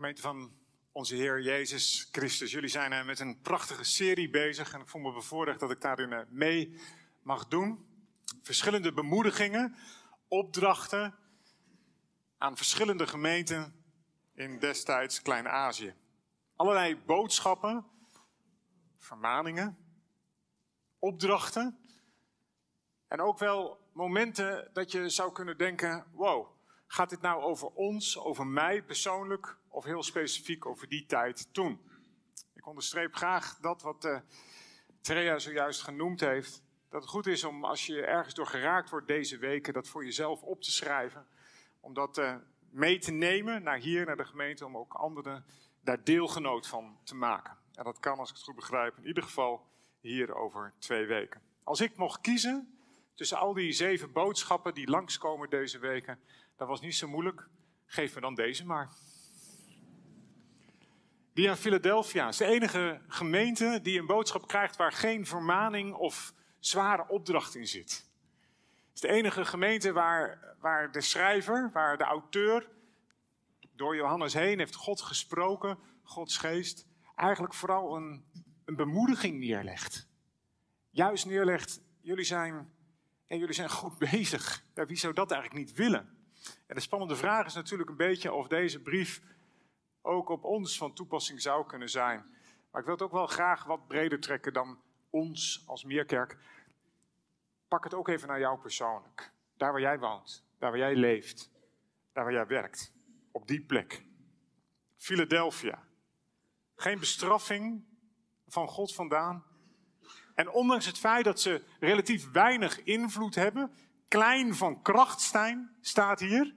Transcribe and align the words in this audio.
Gemeente 0.00 0.22
van 0.22 0.52
onze 0.92 1.14
Heer 1.14 1.40
Jezus 1.40 2.08
Christus. 2.12 2.50
Jullie 2.50 2.68
zijn 2.68 2.92
eh, 2.92 3.04
met 3.04 3.20
een 3.20 3.40
prachtige 3.40 3.84
serie 3.84 4.30
bezig 4.30 4.72
en 4.72 4.80
ik 4.80 4.88
voel 4.88 5.02
me 5.02 5.12
bevoorrecht 5.12 5.60
dat 5.60 5.70
ik 5.70 5.80
daarin 5.80 6.12
eh, 6.12 6.20
mee 6.28 6.80
mag 7.22 7.48
doen. 7.48 7.86
Verschillende 8.42 8.92
bemoedigingen, 8.92 9.76
opdrachten 10.28 11.14
aan 12.38 12.56
verschillende 12.56 13.06
gemeenten 13.06 13.84
in 14.34 14.58
destijds 14.58 15.22
Klein-Azië. 15.22 15.94
Allerlei 16.56 16.96
boodschappen, 16.96 17.86
vermaningen, 18.98 19.78
opdrachten 20.98 21.78
en 23.08 23.20
ook 23.20 23.38
wel 23.38 23.90
momenten 23.92 24.70
dat 24.72 24.92
je 24.92 25.08
zou 25.08 25.32
kunnen 25.32 25.58
denken: 25.58 26.06
wow, 26.12 26.46
gaat 26.86 27.10
dit 27.10 27.20
nou 27.20 27.42
over 27.42 27.68
ons, 27.68 28.18
over 28.18 28.46
mij 28.46 28.82
persoonlijk 28.82 29.58
of 29.70 29.84
heel 29.84 30.02
specifiek 30.02 30.66
over 30.66 30.88
die 30.88 31.06
tijd 31.06 31.54
toen? 31.54 31.80
Ik 32.54 32.66
onderstreep 32.66 33.14
graag 33.14 33.58
dat 33.58 33.82
wat 33.82 34.04
uh, 34.04 34.18
Trea 35.00 35.38
zojuist 35.38 35.82
genoemd 35.82 36.20
heeft. 36.20 36.62
Dat 36.88 37.00
het 37.00 37.10
goed 37.10 37.26
is 37.26 37.44
om 37.44 37.64
als 37.64 37.86
je 37.86 38.02
ergens 38.02 38.34
door 38.34 38.46
geraakt 38.46 38.90
wordt 38.90 39.06
deze 39.06 39.38
weken, 39.38 39.72
dat 39.72 39.88
voor 39.88 40.04
jezelf 40.04 40.42
op 40.42 40.62
te 40.62 40.70
schrijven. 40.70 41.26
Om 41.80 41.94
dat 41.94 42.18
uh, 42.18 42.36
mee 42.70 42.98
te 42.98 43.12
nemen 43.12 43.62
naar 43.62 43.78
hier, 43.78 44.06
naar 44.06 44.16
de 44.16 44.24
gemeente, 44.24 44.66
om 44.66 44.76
ook 44.76 44.94
anderen 44.94 45.44
daar 45.80 46.04
deelgenoot 46.04 46.66
van 46.66 46.98
te 47.04 47.14
maken. 47.14 47.56
En 47.74 47.84
dat 47.84 47.98
kan, 47.98 48.18
als 48.18 48.30
ik 48.30 48.34
het 48.34 48.44
goed 48.44 48.54
begrijp, 48.54 48.96
in 48.96 49.06
ieder 49.06 49.22
geval 49.22 49.66
hier 50.00 50.34
over 50.34 50.72
twee 50.78 51.06
weken. 51.06 51.42
Als 51.64 51.80
ik 51.80 51.96
mocht 51.96 52.20
kiezen 52.20 52.78
tussen 53.14 53.38
al 53.38 53.54
die 53.54 53.72
zeven 53.72 54.12
boodschappen 54.12 54.74
die 54.74 54.90
langskomen 54.90 55.50
deze 55.50 55.78
weken, 55.78 56.20
dat 56.56 56.68
was 56.68 56.80
niet 56.80 56.94
zo 56.94 57.08
moeilijk. 57.08 57.48
Geef 57.86 58.14
me 58.14 58.20
dan 58.20 58.34
deze 58.34 58.66
maar. 58.66 58.90
Die 61.32 61.56
Philadelphia 61.56 62.28
is 62.28 62.36
de 62.36 62.44
enige 62.44 63.00
gemeente 63.08 63.80
die 63.82 63.98
een 63.98 64.06
boodschap 64.06 64.48
krijgt 64.48 64.76
waar 64.76 64.92
geen 64.92 65.26
vermaning 65.26 65.94
of 65.94 66.34
zware 66.58 67.08
opdracht 67.08 67.54
in 67.54 67.66
zit. 67.66 67.90
Het 67.90 68.94
is 68.94 69.00
de 69.00 69.08
enige 69.08 69.44
gemeente 69.44 69.92
waar, 69.92 70.54
waar 70.60 70.92
de 70.92 71.00
schrijver, 71.00 71.70
waar 71.72 71.98
de 71.98 72.04
auteur 72.04 72.68
door 73.76 73.96
Johannes 73.96 74.34
heen 74.34 74.58
heeft 74.58 74.74
God 74.74 75.00
gesproken, 75.00 75.78
Gods 76.02 76.36
geest, 76.36 76.86
eigenlijk 77.16 77.54
vooral 77.54 77.96
een, 77.96 78.24
een 78.64 78.76
bemoediging 78.76 79.38
neerlegt. 79.38 80.08
Juist 80.90 81.26
neerlegt, 81.26 81.80
jullie 82.00 82.24
zijn, 82.24 82.72
en 83.26 83.38
jullie 83.38 83.54
zijn 83.54 83.70
goed 83.70 83.98
bezig. 84.10 84.64
Wie 84.74 84.96
zou 84.96 85.14
dat 85.14 85.30
eigenlijk 85.30 85.66
niet 85.66 85.76
willen? 85.76 86.18
En 86.66 86.74
de 86.74 86.80
spannende 86.80 87.16
vraag 87.16 87.46
is 87.46 87.54
natuurlijk 87.54 87.90
een 87.90 87.96
beetje 87.96 88.32
of 88.32 88.48
deze 88.48 88.80
brief 88.80 89.22
ook 90.02 90.28
op 90.28 90.44
ons 90.44 90.78
van 90.78 90.92
toepassing 90.92 91.40
zou 91.40 91.66
kunnen 91.66 91.90
zijn. 91.90 92.24
Maar 92.70 92.80
ik 92.80 92.86
wil 92.86 92.94
het 92.94 93.04
ook 93.04 93.12
wel 93.12 93.26
graag 93.26 93.64
wat 93.64 93.86
breder 93.86 94.20
trekken 94.20 94.52
dan 94.52 94.80
ons 95.10 95.62
als 95.66 95.84
Meerkerk. 95.84 96.36
Pak 97.68 97.84
het 97.84 97.94
ook 97.94 98.08
even 98.08 98.28
naar 98.28 98.38
jou 98.38 98.58
persoonlijk. 98.58 99.32
Daar 99.56 99.72
waar 99.72 99.80
jij 99.80 99.98
woont, 99.98 100.44
daar 100.58 100.70
waar 100.70 100.80
jij 100.80 100.94
leeft, 100.94 101.50
daar 102.12 102.24
waar 102.24 102.32
jij 102.32 102.46
werkt. 102.46 102.92
Op 103.30 103.46
die 103.46 103.60
plek. 103.60 104.04
Philadelphia. 104.96 105.82
Geen 106.76 106.98
bestraffing 106.98 107.84
van 108.46 108.68
God 108.68 108.94
vandaan. 108.94 109.44
En 110.34 110.50
ondanks 110.50 110.86
het 110.86 110.98
feit 110.98 111.24
dat 111.24 111.40
ze 111.40 111.64
relatief 111.80 112.30
weinig 112.30 112.82
invloed 112.82 113.34
hebben, 113.34 113.72
klein 114.08 114.54
van 114.54 114.82
kracht 114.82 115.20
zijn, 115.20 115.76
staat 115.80 116.20
hier, 116.20 116.54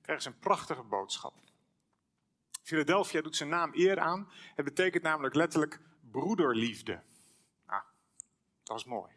krijgen 0.00 0.24
ze 0.24 0.30
een 0.30 0.38
prachtige 0.38 0.82
boodschap. 0.82 1.34
Philadelphia 2.62 3.20
doet 3.20 3.36
zijn 3.36 3.48
naam 3.48 3.70
eer 3.74 3.98
aan. 3.98 4.30
Het 4.54 4.64
betekent 4.64 5.02
namelijk 5.02 5.34
letterlijk 5.34 5.80
broederliefde. 6.10 7.02
Ah, 7.66 7.82
dat 8.62 8.76
is 8.76 8.84
mooi. 8.84 9.12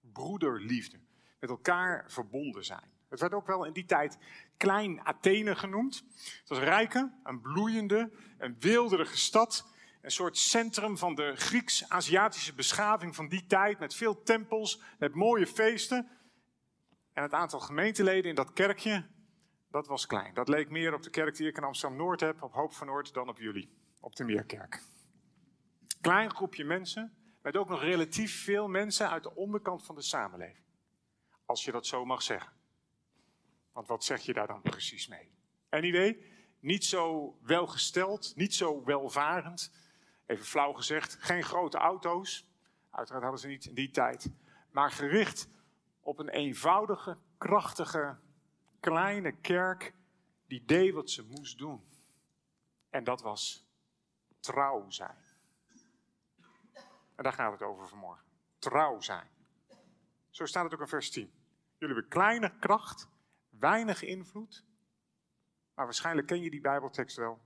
Broederliefde. 0.00 0.98
Met 1.40 1.50
elkaar 1.50 2.04
verbonden 2.06 2.64
zijn. 2.64 2.90
Het 3.08 3.20
werd 3.20 3.32
ook 3.32 3.46
wel 3.46 3.64
in 3.64 3.72
die 3.72 3.84
tijd 3.84 4.18
Klein 4.56 5.06
Athene 5.06 5.56
genoemd. 5.56 6.04
Het 6.14 6.48
was 6.48 6.58
een 6.58 6.64
rijke, 6.64 7.12
een 7.22 7.40
bloeiende, 7.40 8.10
een 8.38 8.56
wilderige 8.58 9.16
stad. 9.16 9.68
Een 10.02 10.10
soort 10.10 10.36
centrum 10.36 10.98
van 10.98 11.14
de 11.14 11.32
Grieks-Aziatische 11.36 12.54
beschaving 12.54 13.14
van 13.14 13.28
die 13.28 13.46
tijd. 13.46 13.78
Met 13.78 13.94
veel 13.94 14.22
tempels, 14.22 14.80
met 14.98 15.14
mooie 15.14 15.46
feesten. 15.46 16.08
En 17.12 17.22
het 17.22 17.32
aantal 17.32 17.60
gemeenteleden 17.60 18.30
in 18.30 18.34
dat 18.34 18.52
kerkje, 18.52 19.06
dat 19.70 19.86
was 19.86 20.06
klein. 20.06 20.34
Dat 20.34 20.48
leek 20.48 20.70
meer 20.70 20.94
op 20.94 21.02
de 21.02 21.10
kerk 21.10 21.36
die 21.36 21.48
ik 21.48 21.56
in 21.56 21.64
Amsterdam-Noord 21.64 22.20
heb, 22.20 22.42
op 22.42 22.52
Hoop 22.52 22.72
van 22.72 22.86
Noord, 22.86 23.14
dan 23.14 23.28
op 23.28 23.38
jullie, 23.38 23.70
op 24.00 24.16
de 24.16 24.24
Meerkerk. 24.24 24.82
Klein 26.00 26.34
groepje 26.34 26.64
mensen, 26.64 27.14
met 27.42 27.56
ook 27.56 27.68
nog 27.68 27.80
relatief 27.80 28.44
veel 28.44 28.68
mensen 28.68 29.10
uit 29.10 29.22
de 29.22 29.34
onderkant 29.34 29.84
van 29.84 29.94
de 29.94 30.02
samenleving. 30.02 30.64
Als 31.44 31.64
je 31.64 31.72
dat 31.72 31.86
zo 31.86 32.04
mag 32.04 32.22
zeggen. 32.22 32.52
Want 33.72 33.86
wat 33.86 34.04
zeg 34.04 34.22
je 34.22 34.32
daar 34.32 34.46
dan 34.46 34.62
precies 34.62 35.08
mee? 35.08 35.32
Anyway, 35.68 36.24
niet 36.60 36.84
zo 36.84 37.36
welgesteld, 37.42 38.32
niet 38.36 38.54
zo 38.54 38.84
welvarend. 38.84 39.72
Even 40.26 40.44
flauw 40.44 40.72
gezegd, 40.72 41.16
geen 41.20 41.42
grote 41.42 41.78
auto's. 41.78 42.48
Uiteraard 42.90 43.22
hadden 43.22 43.40
ze 43.40 43.48
niet 43.48 43.64
in 43.64 43.74
die 43.74 43.90
tijd. 43.90 44.30
Maar 44.70 44.90
gericht 44.90 45.48
op 46.00 46.18
een 46.18 46.28
eenvoudige, 46.28 47.18
krachtige, 47.38 48.18
kleine 48.80 49.32
kerk 49.32 49.94
die 50.46 50.64
deed 50.64 50.94
wat 50.94 51.10
ze 51.10 51.24
moest 51.24 51.58
doen. 51.58 51.88
En 52.90 53.04
dat 53.04 53.22
was 53.22 53.68
trouw 54.40 54.90
zijn. 54.90 55.16
En 57.14 57.22
daar 57.22 57.32
gaat 57.32 57.52
het 57.52 57.62
over 57.62 57.88
vanmorgen. 57.88 58.24
Trouw 58.58 59.00
zijn. 59.00 59.28
Zo 60.30 60.46
staat 60.46 60.64
het 60.64 60.74
ook 60.74 60.80
in 60.80 60.88
vers 60.88 61.10
10. 61.10 61.22
Jullie 61.78 61.94
hebben 61.94 62.08
kleine 62.08 62.58
kracht, 62.58 63.08
weinig 63.48 64.02
invloed. 64.02 64.64
Maar 65.74 65.84
waarschijnlijk 65.84 66.26
ken 66.26 66.40
je 66.40 66.50
die 66.50 66.60
Bijbeltekst 66.60 67.16
wel. 67.16 67.40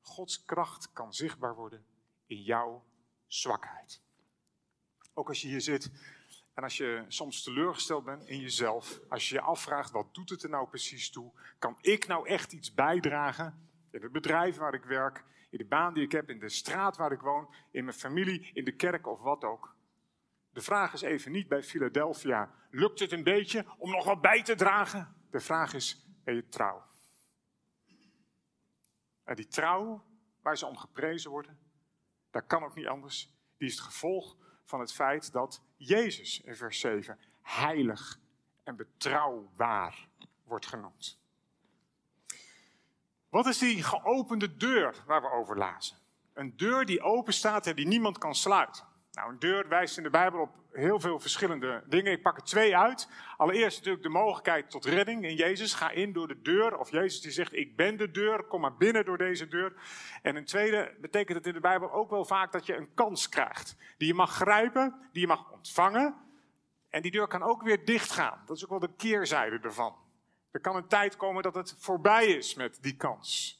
Gods 0.00 0.44
kracht 0.44 0.92
kan 0.92 1.14
zichtbaar 1.14 1.54
worden 1.54 1.86
in 2.26 2.42
jouw 2.42 2.84
zwakheid. 3.26 4.02
Ook 5.14 5.28
als 5.28 5.42
je 5.42 5.48
hier 5.48 5.60
zit 5.60 5.90
en 6.58 6.64
als 6.64 6.76
je 6.76 7.04
soms 7.08 7.42
teleurgesteld 7.42 8.04
bent 8.04 8.26
in 8.26 8.40
jezelf, 8.40 9.00
als 9.08 9.28
je 9.28 9.34
je 9.34 9.40
afvraagt 9.40 9.90
wat 9.90 10.14
doet 10.14 10.30
het 10.30 10.42
er 10.42 10.48
nou 10.48 10.68
precies 10.68 11.10
toe, 11.10 11.32
kan 11.58 11.78
ik 11.80 12.06
nou 12.06 12.28
echt 12.28 12.52
iets 12.52 12.74
bijdragen 12.74 13.70
in 13.90 14.02
het 14.02 14.12
bedrijf 14.12 14.56
waar 14.56 14.74
ik 14.74 14.84
werk, 14.84 15.24
in 15.50 15.58
de 15.58 15.64
baan 15.64 15.94
die 15.94 16.04
ik 16.04 16.12
heb, 16.12 16.30
in 16.30 16.38
de 16.38 16.48
straat 16.48 16.96
waar 16.96 17.12
ik 17.12 17.20
woon, 17.20 17.54
in 17.70 17.84
mijn 17.84 17.96
familie, 17.96 18.50
in 18.52 18.64
de 18.64 18.72
kerk 18.72 19.06
of 19.06 19.20
wat 19.20 19.44
ook. 19.44 19.76
De 20.52 20.60
vraag 20.60 20.92
is 20.92 21.00
even 21.00 21.32
niet 21.32 21.48
bij 21.48 21.62
Philadelphia, 21.62 22.54
lukt 22.70 22.98
het 22.98 23.12
een 23.12 23.24
beetje 23.24 23.64
om 23.76 23.90
nog 23.90 24.04
wat 24.04 24.20
bij 24.20 24.42
te 24.42 24.54
dragen? 24.54 25.14
De 25.30 25.40
vraag 25.40 25.74
is, 25.74 26.06
ben 26.24 26.34
je 26.34 26.48
trouw? 26.48 26.82
En 29.24 29.36
die 29.36 29.48
trouw, 29.48 30.04
waar 30.42 30.58
ze 30.58 30.66
om 30.66 30.76
geprezen 30.76 31.30
worden, 31.30 31.58
dat 32.30 32.46
kan 32.46 32.64
ook 32.64 32.74
niet 32.74 32.86
anders. 32.86 33.34
Die 33.56 33.68
is 33.68 33.74
het 33.74 33.84
gevolg 33.84 34.36
van 34.68 34.80
het 34.80 34.92
feit 34.92 35.32
dat 35.32 35.60
Jezus 35.76 36.40
in 36.40 36.56
vers 36.56 36.80
7 36.80 37.18
heilig 37.42 38.18
en 38.64 38.76
betrouwbaar 38.76 40.08
wordt 40.44 40.66
genoemd. 40.66 41.18
Wat 43.28 43.46
is 43.46 43.58
die 43.58 43.82
geopende 43.82 44.56
deur 44.56 44.94
waar 45.06 45.22
we 45.22 45.30
over 45.30 45.58
lazen? 45.58 45.96
Een 46.32 46.56
deur 46.56 46.84
die 46.84 47.02
open 47.02 47.32
staat 47.32 47.66
en 47.66 47.76
die 47.76 47.86
niemand 47.86 48.18
kan 48.18 48.34
sluiten. 48.34 48.84
Nou, 49.12 49.30
een 49.30 49.38
deur 49.38 49.68
wijst 49.68 49.96
in 49.96 50.02
de 50.02 50.10
Bijbel 50.10 50.40
op 50.40 50.58
heel 50.72 51.00
veel 51.00 51.20
verschillende 51.20 51.82
dingen. 51.86 52.12
Ik 52.12 52.22
pak 52.22 52.36
er 52.36 52.42
twee 52.42 52.76
uit. 52.76 53.08
Allereerst 53.36 53.76
natuurlijk 53.76 54.04
de 54.04 54.10
mogelijkheid 54.10 54.70
tot 54.70 54.84
redding 54.84 55.24
in 55.24 55.34
Jezus. 55.34 55.74
Ga 55.74 55.90
in 55.90 56.12
door 56.12 56.28
de 56.28 56.40
deur. 56.40 56.78
Of 56.78 56.90
Jezus 56.90 57.20
die 57.20 57.30
zegt, 57.30 57.52
ik 57.52 57.76
ben 57.76 57.96
de 57.96 58.10
deur, 58.10 58.44
kom 58.44 58.60
maar 58.60 58.76
binnen 58.76 59.04
door 59.04 59.18
deze 59.18 59.48
deur. 59.48 59.72
En 60.22 60.36
een 60.36 60.44
tweede 60.44 60.96
betekent 61.00 61.36
het 61.36 61.46
in 61.46 61.52
de 61.52 61.60
Bijbel 61.60 61.92
ook 61.92 62.10
wel 62.10 62.24
vaak 62.24 62.52
dat 62.52 62.66
je 62.66 62.76
een 62.76 62.94
kans 62.94 63.28
krijgt. 63.28 63.76
Die 63.96 64.08
je 64.08 64.14
mag 64.14 64.30
grijpen, 64.30 65.08
die 65.12 65.20
je 65.20 65.26
mag 65.26 65.52
ontvangen. 65.52 66.14
En 66.88 67.02
die 67.02 67.10
deur 67.10 67.26
kan 67.26 67.42
ook 67.42 67.62
weer 67.62 67.84
dichtgaan. 67.84 68.42
Dat 68.46 68.56
is 68.56 68.64
ook 68.64 68.70
wel 68.70 68.78
de 68.78 68.94
keerzijde 68.96 69.58
ervan. 69.58 69.96
Er 70.50 70.60
kan 70.60 70.76
een 70.76 70.88
tijd 70.88 71.16
komen 71.16 71.42
dat 71.42 71.54
het 71.54 71.74
voorbij 71.78 72.26
is 72.26 72.54
met 72.54 72.78
die 72.82 72.96
kans. 72.96 73.58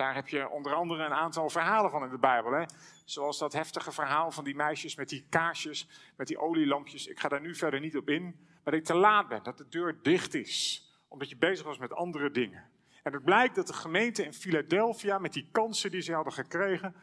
Daar 0.00 0.14
heb 0.14 0.28
je 0.28 0.48
onder 0.48 0.74
andere 0.74 1.04
een 1.04 1.12
aantal 1.12 1.50
verhalen 1.50 1.90
van 1.90 2.04
in 2.04 2.10
de 2.10 2.18
Bijbel. 2.18 2.52
Hè? 2.52 2.64
Zoals 3.04 3.38
dat 3.38 3.52
heftige 3.52 3.92
verhaal 3.92 4.30
van 4.30 4.44
die 4.44 4.54
meisjes 4.54 4.94
met 4.94 5.08
die 5.08 5.26
kaarsjes, 5.28 5.88
met 6.16 6.26
die 6.26 6.38
olielampjes. 6.38 7.06
Ik 7.06 7.20
ga 7.20 7.28
daar 7.28 7.40
nu 7.40 7.54
verder 7.54 7.80
niet 7.80 7.96
op 7.96 8.08
in. 8.08 8.22
Maar 8.22 8.72
dat 8.72 8.74
ik 8.74 8.84
te 8.84 8.94
laat 8.94 9.28
ben, 9.28 9.42
dat 9.42 9.58
de 9.58 9.68
deur 9.68 9.98
dicht 10.02 10.34
is. 10.34 10.84
Omdat 11.08 11.28
je 11.28 11.36
bezig 11.36 11.66
was 11.66 11.78
met 11.78 11.92
andere 11.92 12.30
dingen. 12.30 12.70
En 13.02 13.12
het 13.12 13.24
blijkt 13.24 13.54
dat 13.54 13.66
de 13.66 13.72
gemeente 13.72 14.24
in 14.24 14.32
Philadelphia, 14.32 15.18
met 15.18 15.32
die 15.32 15.48
kansen 15.52 15.90
die 15.90 16.00
ze 16.00 16.12
hadden 16.12 16.32
gekregen, 16.32 16.94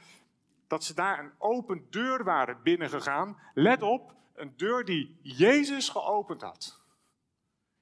dat 0.67 0.83
ze 0.83 0.93
daar 0.93 1.19
een 1.19 1.31
open 1.37 1.87
deur 1.89 2.23
waren 2.23 2.63
binnengegaan. 2.63 3.39
Let 3.53 3.81
op, 3.81 4.15
een 4.35 4.53
deur 4.55 4.85
die 4.85 5.19
Jezus 5.21 5.89
geopend 5.89 6.41
had. 6.41 6.81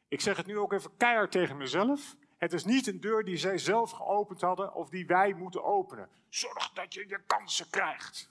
Ik 0.08 0.22
zeg 0.22 0.38
het 0.38 0.46
nu 0.46 0.58
ook 0.58 0.74
even 0.74 0.98
keihard 0.98 1.32
tegen 1.32 1.58
mezelf. 1.58 2.16
Het 2.46 2.54
is 2.54 2.66
niet 2.66 2.88
een 2.88 3.00
deur 3.00 3.24
die 3.24 3.38
zij 3.38 3.58
zelf 3.58 3.92
geopend 3.92 4.42
hadden 4.42 4.74
of 4.74 4.90
die 4.90 5.06
wij 5.06 5.34
moeten 5.34 5.64
openen. 5.64 6.10
Zorg 6.30 6.72
dat 6.74 6.94
je 6.94 7.08
je 7.08 7.20
kansen 7.26 7.70
krijgt. 7.70 8.30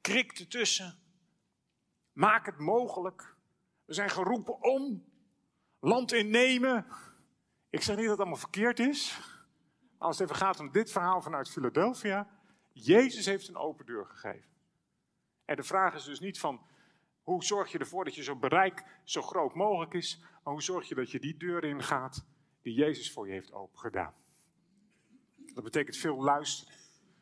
Krik 0.00 0.38
ertussen. 0.38 0.98
Maak 2.12 2.46
het 2.46 2.58
mogelijk. 2.58 3.34
We 3.84 3.94
zijn 3.94 4.10
geroepen 4.10 4.62
om 4.62 5.04
land 5.80 6.12
innemen. 6.12 6.86
Ik 7.70 7.82
zeg 7.82 7.96
niet 7.96 8.04
dat 8.04 8.10
het 8.12 8.20
allemaal 8.20 8.38
verkeerd 8.38 8.78
is. 8.78 9.20
Als 9.98 10.18
het 10.18 10.28
even 10.28 10.40
gaat 10.40 10.60
om 10.60 10.72
dit 10.72 10.92
verhaal 10.92 11.22
vanuit 11.22 11.50
Philadelphia. 11.50 12.28
Jezus 12.72 13.26
heeft 13.26 13.48
een 13.48 13.56
open 13.56 13.86
deur 13.86 14.06
gegeven. 14.06 14.50
En 15.44 15.56
de 15.56 15.62
vraag 15.62 15.94
is 15.94 16.04
dus 16.04 16.20
niet 16.20 16.40
van 16.40 16.66
hoe 17.22 17.44
zorg 17.44 17.72
je 17.72 17.78
ervoor 17.78 18.04
dat 18.04 18.14
je 18.14 18.22
zo 18.22 18.36
bereik 18.36 18.84
zo 19.04 19.22
groot 19.22 19.54
mogelijk 19.54 19.94
is, 19.94 20.20
maar 20.20 20.52
hoe 20.52 20.62
zorg 20.62 20.88
je 20.88 20.94
dat 20.94 21.10
je 21.10 21.20
die 21.20 21.36
deur 21.36 21.64
ingaat 21.64 22.32
die 22.64 22.74
Jezus 22.74 23.12
voor 23.12 23.26
je 23.26 23.32
heeft 23.32 23.52
opengedaan. 23.52 24.14
Dat 25.54 25.64
betekent 25.64 25.96
veel 25.96 26.22
luisteren, 26.22 26.74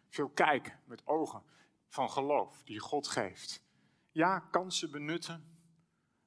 veel 0.08 0.28
kijken 0.28 0.80
met 0.84 1.06
ogen 1.06 1.42
van 1.88 2.10
geloof 2.10 2.62
die 2.64 2.78
God 2.78 3.08
geeft. 3.08 3.62
Ja, 4.10 4.38
kansen 4.38 4.90
benutten, 4.90 5.44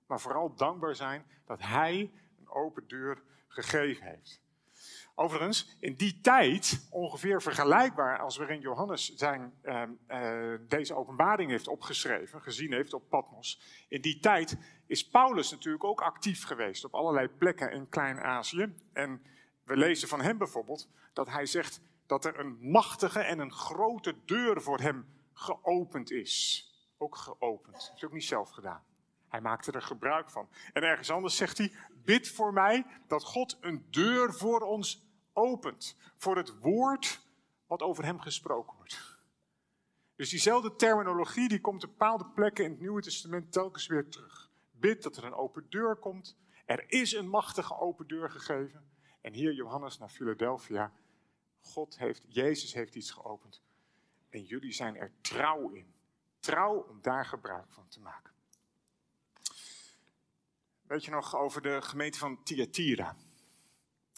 maar 0.06 0.19
vooral 0.19 0.56
dankbaar 0.56 0.95
zijn 0.95 1.25
dat 1.45 1.62
Hij 1.62 2.12
een 2.39 2.50
open 2.50 2.88
deur 2.88 3.23
gegeven 3.47 4.07
heeft. 4.07 4.41
Overigens, 5.17 5.75
in 5.79 5.95
die 5.95 6.21
tijd, 6.21 6.88
ongeveer 6.89 7.41
vergelijkbaar 7.41 8.19
als 8.19 8.38
waarin 8.38 8.59
Johannes 8.59 9.13
zijn, 9.15 9.53
ehm, 9.62 9.89
eh, 10.07 10.53
deze 10.67 10.95
openbaring 10.95 11.50
heeft 11.50 11.67
opgeschreven, 11.67 12.41
gezien 12.41 12.73
heeft 12.73 12.94
op 12.94 13.09
Patmos. 13.09 13.62
In 13.88 14.01
die 14.01 14.19
tijd 14.19 14.57
is 14.85 15.07
Paulus 15.07 15.51
natuurlijk 15.51 15.83
ook 15.83 16.01
actief 16.01 16.44
geweest 16.44 16.85
op 16.85 16.94
allerlei 16.94 17.27
plekken 17.27 17.71
in 17.71 17.89
Klein-Azië. 17.89 18.73
En 18.94 19.21
we 19.63 19.77
lezen 19.77 20.07
van 20.07 20.21
hem 20.21 20.38
bijvoorbeeld 20.38 20.89
dat 21.13 21.29
hij 21.29 21.45
zegt 21.45 21.81
dat 22.06 22.25
er 22.25 22.39
een 22.39 22.57
machtige 22.62 23.19
en 23.19 23.39
een 23.39 23.51
grote 23.51 24.15
deur 24.25 24.62
voor 24.62 24.79
hem 24.79 25.06
geopend 25.33 26.12
is. 26.12 26.69
Ook 26.97 27.15
geopend. 27.15 27.75
Dat 27.75 27.89
heeft 27.89 28.06
ook 28.06 28.13
niet 28.13 28.23
zelf 28.23 28.50
gedaan. 28.50 28.83
Hij 29.27 29.41
maakte 29.41 29.71
er 29.71 29.81
gebruik 29.81 30.29
van. 30.29 30.50
En 30.73 30.83
ergens 30.83 31.12
anders 31.12 31.35
zegt 31.35 31.57
hij: 31.57 31.71
Bid 32.03 32.29
voor 32.29 32.53
mij 32.53 32.85
dat 33.07 33.23
God 33.23 33.57
een 33.62 33.85
deur 33.89 34.33
voor 34.33 34.62
ons 34.62 35.05
opent. 35.36 35.98
Voor 36.18 36.38
het 36.38 36.60
woord 36.60 37.22
wat 37.68 37.82
over 37.82 38.06
hem 38.06 38.20
gesproken 38.20 38.78
wordt. 38.78 39.18
Dus 40.16 40.30
diezelfde 40.30 40.76
terminologie 40.76 41.50
die 41.50 41.62
komt 41.62 41.84
op 41.84 41.90
bepaalde 41.90 42.26
plekken 42.26 42.66
in 42.66 42.72
het 42.72 42.80
Nieuwe 42.80 43.02
Testament 43.02 43.52
telkens 43.52 43.88
weer 43.88 44.10
terug. 44.10 44.52
Bid 44.72 45.04
dat 45.04 45.18
er 45.18 45.24
een 45.24 45.34
open 45.34 45.66
deur 45.70 45.96
komt. 45.96 46.38
Er 46.66 46.92
is 46.92 47.14
een 47.14 47.30
machtige 47.30 47.78
open 47.78 48.08
deur 48.08 48.30
gegeven. 48.30 48.90
En 49.22 49.34
hier 49.34 49.54
Johannes 49.54 49.98
naar 49.98 50.10
Philadelphia. 50.10 50.92
God 51.62 51.98
heeft, 51.98 52.26
Jezus 52.28 52.74
heeft 52.74 52.96
iets 52.96 53.12
geopend. 53.12 53.62
En 54.30 54.44
jullie 54.44 54.72
zijn 54.72 54.96
er 54.96 55.12
trouw 55.22 55.70
in. 55.70 55.94
Trouw 56.40 56.78
om 56.78 57.02
daar 57.02 57.26
gebruik 57.26 57.74
van 57.74 57.88
te 57.88 58.00
maken. 58.00 58.34
Weet 60.82 61.06
je 61.06 61.12
nog 61.12 61.36
over 61.36 61.62
de 61.62 61.82
gemeente 61.82 62.20
van 62.20 62.44
Thyatira? 62.44 63.16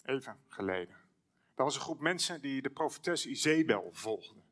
Even 0.04 0.38
geleden. 0.48 1.07
Dat 1.58 1.66
was 1.66 1.76
een 1.76 1.82
groep 1.82 2.00
mensen 2.00 2.40
die 2.40 2.62
de 2.62 2.70
profetes 2.70 3.26
Izebel 3.26 3.88
volgden. 3.92 4.42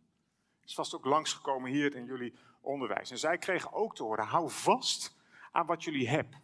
Is 0.65 0.75
vast 0.75 0.95
ook 0.95 1.05
langsgekomen 1.05 1.71
hier 1.71 1.95
in 1.95 2.05
jullie 2.05 2.35
onderwijs. 2.61 3.11
En 3.11 3.19
zij 3.19 3.39
kregen 3.39 3.73
ook 3.73 3.95
te 3.95 4.03
horen: 4.03 4.25
hou 4.25 4.51
vast 4.51 5.17
aan 5.53 5.67
wat 5.67 5.85
jullie 5.85 6.09
heb, 6.09 6.35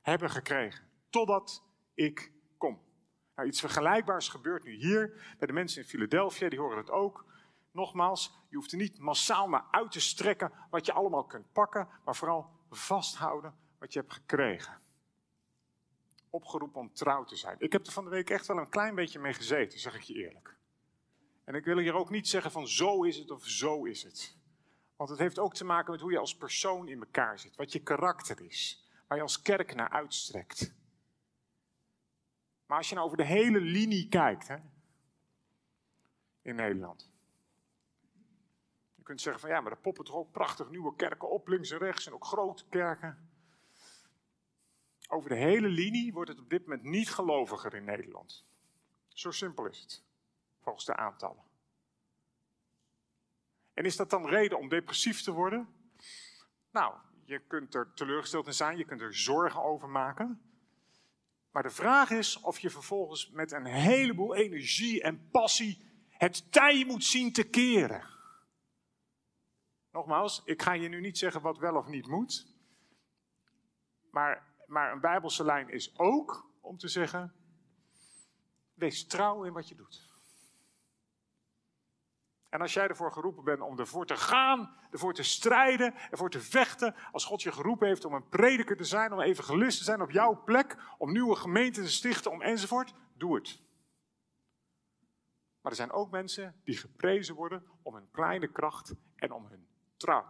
hebben 0.00 0.30
gekregen, 0.30 0.88
totdat 1.10 1.64
ik 1.94 2.32
kom. 2.58 2.82
Nou, 3.34 3.48
iets 3.48 3.60
vergelijkbaars 3.60 4.28
gebeurt 4.28 4.64
nu 4.64 4.74
hier 4.74 5.34
bij 5.38 5.46
de 5.46 5.52
mensen 5.52 5.82
in 5.82 5.88
Philadelphia, 5.88 6.48
die 6.48 6.60
horen 6.60 6.78
het 6.78 6.90
ook. 6.90 7.24
Nogmaals, 7.72 8.38
je 8.48 8.56
hoeft 8.56 8.72
er 8.72 8.78
niet 8.78 8.98
massaal 8.98 9.48
naar 9.48 9.64
uit 9.70 9.90
te 9.90 10.00
strekken 10.00 10.52
wat 10.70 10.86
je 10.86 10.92
allemaal 10.92 11.24
kunt 11.24 11.52
pakken, 11.52 11.88
maar 12.04 12.16
vooral 12.16 12.50
vasthouden 12.70 13.54
wat 13.78 13.92
je 13.92 13.98
hebt 13.98 14.12
gekregen 14.12 14.81
opgeroepen 16.32 16.80
om 16.80 16.92
trouw 16.92 17.24
te 17.24 17.36
zijn. 17.36 17.56
Ik 17.58 17.72
heb 17.72 17.86
er 17.86 17.92
van 17.92 18.04
de 18.04 18.10
week 18.10 18.30
echt 18.30 18.46
wel 18.46 18.58
een 18.58 18.68
klein 18.68 18.94
beetje 18.94 19.18
mee 19.18 19.32
gezeten, 19.32 19.78
zeg 19.78 19.94
ik 19.94 20.00
je 20.00 20.14
eerlijk. 20.14 20.56
En 21.44 21.54
ik 21.54 21.64
wil 21.64 21.78
hier 21.78 21.94
ook 21.94 22.10
niet 22.10 22.28
zeggen 22.28 22.50
van 22.50 22.68
zo 22.68 23.02
is 23.02 23.16
het 23.16 23.30
of 23.30 23.46
zo 23.46 23.84
is 23.84 24.02
het. 24.02 24.36
Want 24.96 25.10
het 25.10 25.18
heeft 25.18 25.38
ook 25.38 25.54
te 25.54 25.64
maken 25.64 25.92
met 25.92 26.00
hoe 26.00 26.12
je 26.12 26.18
als 26.18 26.36
persoon 26.36 26.88
in 26.88 27.00
elkaar 27.00 27.38
zit, 27.38 27.56
wat 27.56 27.72
je 27.72 27.82
karakter 27.82 28.40
is, 28.40 28.88
waar 29.06 29.16
je 29.16 29.22
als 29.22 29.42
kerk 29.42 29.74
naar 29.74 29.88
uitstrekt. 29.88 30.74
Maar 32.66 32.76
als 32.76 32.88
je 32.88 32.94
nou 32.94 33.06
over 33.06 33.18
de 33.18 33.24
hele 33.24 33.60
linie 33.60 34.08
kijkt 34.08 34.48
hè, 34.48 34.56
in 36.42 36.54
Nederland. 36.54 37.10
Je 38.94 39.02
kunt 39.02 39.20
zeggen 39.20 39.40
van 39.40 39.50
ja, 39.50 39.60
maar 39.60 39.72
er 39.72 39.78
poppen 39.78 40.04
toch 40.04 40.16
ook 40.16 40.32
prachtig 40.32 40.70
nieuwe 40.70 40.96
kerken 40.96 41.30
op, 41.30 41.48
links 41.48 41.70
en 41.70 41.78
rechts, 41.78 42.06
en 42.06 42.12
ook 42.12 42.24
grote 42.24 42.64
kerken. 42.68 43.31
Over 45.12 45.28
de 45.28 45.36
hele 45.36 45.68
linie 45.68 46.12
wordt 46.12 46.30
het 46.30 46.38
op 46.38 46.50
dit 46.50 46.62
moment 46.62 46.82
niet 46.82 47.10
geloviger 47.10 47.74
in 47.74 47.84
Nederland. 47.84 48.44
Zo 49.08 49.30
simpel 49.30 49.66
is 49.66 49.80
het, 49.80 50.02
volgens 50.60 50.84
de 50.84 50.96
aantallen. 50.96 51.42
En 53.74 53.84
is 53.84 53.96
dat 53.96 54.10
dan 54.10 54.28
reden 54.28 54.58
om 54.58 54.68
depressief 54.68 55.22
te 55.22 55.32
worden? 55.32 55.68
Nou, 56.70 56.94
je 57.24 57.38
kunt 57.38 57.74
er 57.74 57.92
teleurgesteld 57.94 58.46
in 58.46 58.54
zijn, 58.54 58.76
je 58.76 58.84
kunt 58.84 59.00
er 59.00 59.14
zorgen 59.14 59.62
over 59.62 59.88
maken. 59.88 60.42
Maar 61.50 61.62
de 61.62 61.70
vraag 61.70 62.10
is 62.10 62.40
of 62.40 62.58
je 62.58 62.70
vervolgens 62.70 63.30
met 63.30 63.52
een 63.52 63.66
heleboel 63.66 64.34
energie 64.34 65.02
en 65.02 65.28
passie 65.30 65.84
het 66.08 66.52
tij 66.52 66.84
moet 66.84 67.04
zien 67.04 67.32
te 67.32 67.44
keren. 67.44 68.08
Nogmaals, 69.90 70.42
ik 70.44 70.62
ga 70.62 70.72
je 70.72 70.88
nu 70.88 71.00
niet 71.00 71.18
zeggen 71.18 71.40
wat 71.40 71.58
wel 71.58 71.76
of 71.76 71.86
niet 71.86 72.06
moet. 72.06 72.46
Maar 74.10 74.50
maar 74.72 74.92
een 74.92 75.00
bijbelse 75.00 75.44
lijn 75.44 75.68
is 75.68 75.98
ook 75.98 76.50
om 76.60 76.78
te 76.78 76.88
zeggen, 76.88 77.34
wees 78.74 79.06
trouw 79.06 79.44
in 79.44 79.52
wat 79.52 79.68
je 79.68 79.74
doet. 79.74 80.10
En 82.48 82.60
als 82.60 82.72
jij 82.72 82.88
ervoor 82.88 83.12
geroepen 83.12 83.44
bent 83.44 83.60
om 83.60 83.78
ervoor 83.78 84.06
te 84.06 84.16
gaan, 84.16 84.76
ervoor 84.90 85.14
te 85.14 85.22
strijden, 85.22 85.94
ervoor 85.94 86.30
te 86.30 86.40
vechten, 86.40 86.94
als 87.12 87.24
God 87.24 87.42
je 87.42 87.52
geroepen 87.52 87.86
heeft 87.86 88.04
om 88.04 88.14
een 88.14 88.28
prediker 88.28 88.76
te 88.76 88.84
zijn, 88.84 89.12
om 89.12 89.20
evangelist 89.20 89.78
te 89.78 89.84
zijn 89.84 90.02
op 90.02 90.10
jouw 90.10 90.42
plek, 90.44 90.76
om 90.98 91.12
nieuwe 91.12 91.36
gemeenten 91.36 91.82
te 91.82 91.90
stichten, 91.90 92.30
om 92.30 92.42
enzovoort, 92.42 92.94
doe 93.16 93.34
het. 93.34 93.60
Maar 95.60 95.72
er 95.72 95.78
zijn 95.78 95.92
ook 95.92 96.10
mensen 96.10 96.60
die 96.64 96.76
geprezen 96.76 97.34
worden 97.34 97.66
om 97.82 97.94
hun 97.94 98.10
kleine 98.10 98.48
kracht 98.48 98.94
en 99.16 99.32
om 99.32 99.46
hun 99.46 99.66
trouw. 99.96 100.24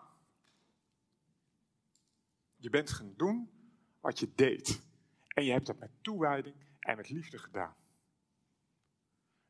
Je 2.56 2.70
bent 2.70 2.90
gaan 2.90 3.14
doen 3.16 3.61
wat 4.02 4.18
je 4.18 4.32
deed. 4.34 4.82
En 5.28 5.44
je 5.44 5.52
hebt 5.52 5.66
dat 5.66 5.78
met 5.78 5.90
toewijding 6.00 6.56
en 6.80 6.96
met 6.96 7.10
liefde 7.10 7.38
gedaan. 7.38 7.74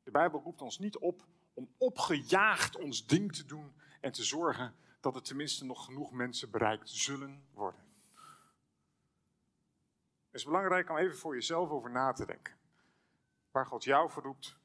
De 0.03 0.11
Bijbel 0.11 0.41
roept 0.41 0.63
ons 0.63 0.79
niet 0.79 0.99
op 0.99 1.25
om 1.55 1.69
opgejaagd 1.79 2.77
ons 2.77 3.07
ding 3.07 3.35
te 3.35 3.45
doen 3.45 3.73
en 4.01 4.13
te 4.13 4.23
zorgen 4.23 4.75
dat 5.01 5.15
er 5.15 5.23
tenminste 5.23 5.65
nog 5.65 5.85
genoeg 5.85 6.13
mensen 6.13 6.51
bereikt 6.51 6.91
zullen 6.91 7.45
worden. 7.53 7.81
Het 10.27 10.41
is 10.41 10.45
belangrijk 10.45 10.91
om 10.91 10.97
even 10.97 11.19
voor 11.19 11.35
jezelf 11.35 11.71
over 11.71 11.91
na 11.91 12.13
te 12.13 12.27
denken. 12.27 12.55
Waar 13.51 13.67
God 13.67 13.85
jou 13.85 14.11
voor 14.11 14.23
roept, 14.23 14.57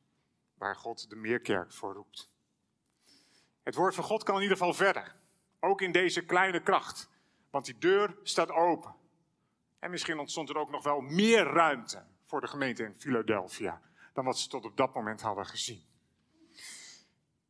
waar 0.54 0.76
God 0.76 1.10
de 1.10 1.16
meerkerk 1.16 1.72
voor 1.72 1.94
roept. 1.94 2.30
Het 3.64 3.76
woord 3.76 3.96
van 3.96 4.04
God 4.04 4.24
kan 4.24 4.36
in 4.36 4.42
ieder 4.42 4.58
geval 4.58 4.74
verder. 4.74 5.16
Ook 5.60 5.82
in 5.82 5.92
deze 5.92 6.26
kleine 6.26 6.64
kracht. 6.64 7.10
Want 7.50 7.66
die 7.66 7.78
deur 7.78 8.18
staat 8.24 8.52
open. 8.52 8.96
En 9.80 9.92
misschien 9.92 10.20
ontstond 10.20 10.50
er 10.50 10.58
ook 10.58 10.72
nog 10.72 10.84
wel 10.84 11.00
meer 11.00 11.44
ruimte 11.44 12.06
voor 12.26 12.42
de 12.42 12.48
gemeente 12.48 12.84
in 12.84 12.96
Philadelphia 12.96 13.82
dan 14.14 14.26
wat 14.26 14.40
ze 14.40 14.50
tot 14.50 14.66
op 14.66 14.78
dat 14.78 14.94
moment 14.94 15.22
hadden 15.22 15.46
gezien. 15.46 15.86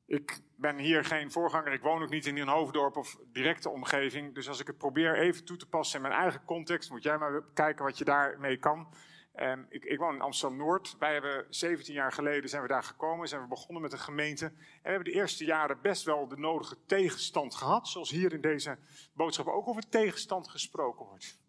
Ik 0.05 0.39
ben 0.55 0.77
hier 0.77 1.05
geen 1.05 1.31
voorganger, 1.31 1.74
ik 1.74 1.81
woon 1.81 2.03
ook 2.03 2.10
niet 2.10 2.25
in 2.25 2.38
een 2.38 2.48
hoofddorp 2.48 2.96
of 2.98 3.17
directe 3.31 3.69
omgeving. 3.69 4.36
Dus 4.36 4.48
als 4.48 4.60
ik 4.60 4.67
het 4.67 4.77
probeer 4.77 5.17
even 5.17 5.46
toe 5.46 5.57
te 5.57 5.67
passen 5.67 5.96
in 5.96 6.07
mijn 6.07 6.22
eigen 6.22 6.46
context, 6.46 6.89
moet 6.89 7.03
jij 7.03 7.17
maar 7.17 7.43
kijken 7.53 7.86
wat 7.86 7.98
je 7.98 8.03
daarmee 8.03 8.57
kan. 8.57 8.93
Um, 9.36 9.65
ik, 9.69 9.84
ik, 9.84 10.00
woon 10.00 10.15
in 10.15 10.22
Amsterdam-Noord. 10.22 10.96
Wij 11.00 11.13
hebben 11.13 11.46
17 11.50 11.93
jaar 11.93 12.12
geleden 12.12 12.50
zijn 12.50 12.62
we 12.62 12.67
daar 12.67 12.84
gekomen, 12.84 13.27
zijn 13.27 13.41
we 13.41 13.48
begonnen 13.48 13.81
met 13.81 13.91
een 13.91 14.00
gemeente. 14.00 14.46
En 14.46 14.53
we 14.81 14.89
hebben 14.89 15.12
de 15.12 15.19
eerste 15.19 15.46
jaren 15.46 15.81
best 15.81 16.03
wel 16.03 16.27
de 16.27 16.38
nodige 16.38 16.77
tegenstand 16.86 17.55
gehad. 17.55 17.88
Zoals 17.88 18.10
hier 18.10 18.34
in 18.34 18.41
deze 18.41 18.77
boodschap 19.13 19.48
ook 19.48 19.67
over 19.67 19.89
tegenstand 19.89 20.48
gesproken 20.48 21.05
wordt. 21.05 21.39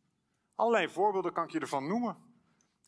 Allerlei 0.59 0.89
voorbeelden 0.89 1.33
kan 1.33 1.45
ik 1.45 1.51
je 1.51 1.61
ervan 1.61 1.87
noemen. 1.87 2.17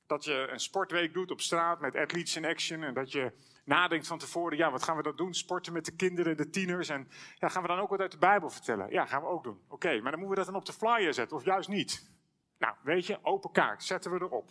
Dat 0.06 0.24
je 0.24 0.48
een 0.50 0.60
sportweek 0.60 1.14
doet 1.14 1.30
op 1.30 1.40
straat 1.40 1.80
met 1.80 1.96
athletes 1.96 2.36
in 2.36 2.44
action. 2.44 2.82
En 2.82 2.94
dat 2.94 3.12
je 3.12 3.32
nadenkt 3.64 4.06
van 4.06 4.18
tevoren, 4.18 4.56
ja, 4.56 4.70
wat 4.70 4.82
gaan 4.82 4.96
we 4.96 5.02
dan 5.02 5.16
doen? 5.16 5.34
Sporten 5.34 5.72
met 5.72 5.84
de 5.84 5.96
kinderen, 5.96 6.36
de 6.36 6.50
tieners. 6.50 6.88
En 6.88 7.08
ja, 7.38 7.48
gaan 7.48 7.62
we 7.62 7.68
dan 7.68 7.78
ook 7.78 7.88
wat 7.88 8.00
uit 8.00 8.10
de 8.10 8.18
Bijbel 8.18 8.50
vertellen? 8.50 8.90
Ja, 8.90 9.06
gaan 9.06 9.22
we 9.22 9.28
ook 9.28 9.44
doen. 9.44 9.60
Oké, 9.68 10.00
maar 10.00 10.10
dan 10.10 10.20
moeten 10.20 10.28
we 10.28 10.34
dat 10.34 10.46
dan 10.46 10.54
op 10.54 10.64
de 10.64 10.72
flyer 10.72 11.14
zetten, 11.14 11.36
of 11.36 11.44
juist 11.44 11.68
niet. 11.68 12.10
Nou, 12.58 12.74
weet 12.82 13.06
je, 13.06 13.18
open 13.22 13.50
kaart, 13.50 13.82
zetten 13.82 14.10
we 14.10 14.20
erop. 14.20 14.50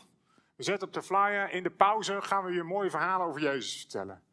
We 0.55 0.63
zetten 0.63 0.87
op 0.87 0.93
de 0.93 1.03
flyer, 1.03 1.51
in 1.51 1.63
de 1.63 1.71
pauze 1.71 2.21
gaan 2.21 2.43
we 2.43 2.51
je 2.51 2.63
mooie 2.63 2.89
verhalen 2.89 3.27
over 3.27 3.41
Jezus 3.41 3.79
vertellen. 3.79 4.23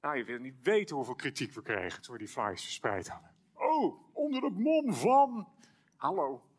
Nou, 0.00 0.16
je 0.16 0.24
wil 0.24 0.38
niet 0.38 0.62
weten 0.62 0.96
hoeveel 0.96 1.14
kritiek 1.14 1.52
we 1.52 1.62
kregen 1.62 2.02
toen 2.02 2.12
we 2.12 2.18
die 2.18 2.28
flyers 2.28 2.62
verspreid 2.62 3.08
hadden. 3.08 3.30
Oh, 3.54 4.14
onder 4.14 4.42
het 4.42 4.58
mom 4.58 4.94
van. 4.94 5.48
Hallo. 5.96 6.49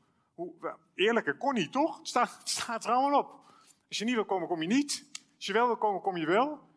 Eerlijke 0.94 1.38
kon 1.38 1.54
niet, 1.54 1.72
toch? 1.72 1.98
Het 1.98 2.08
staat, 2.08 2.38
het 2.38 2.50
staat 2.50 2.86
er 2.86 3.12
op. 3.12 3.40
Als 3.88 3.98
je 3.98 4.06
niet 4.06 4.16
wil 4.16 4.26
komen, 4.26 4.48
kom 4.48 4.62
je 4.62 4.68
niet. 4.68 5.10
Als 5.36 5.46
je 5.46 5.54
wel 5.54 5.66
wil 5.66 5.78
komen, 5.78 6.02
kom 6.02 6.18
je 6.18 6.26
wel. 6.26 6.70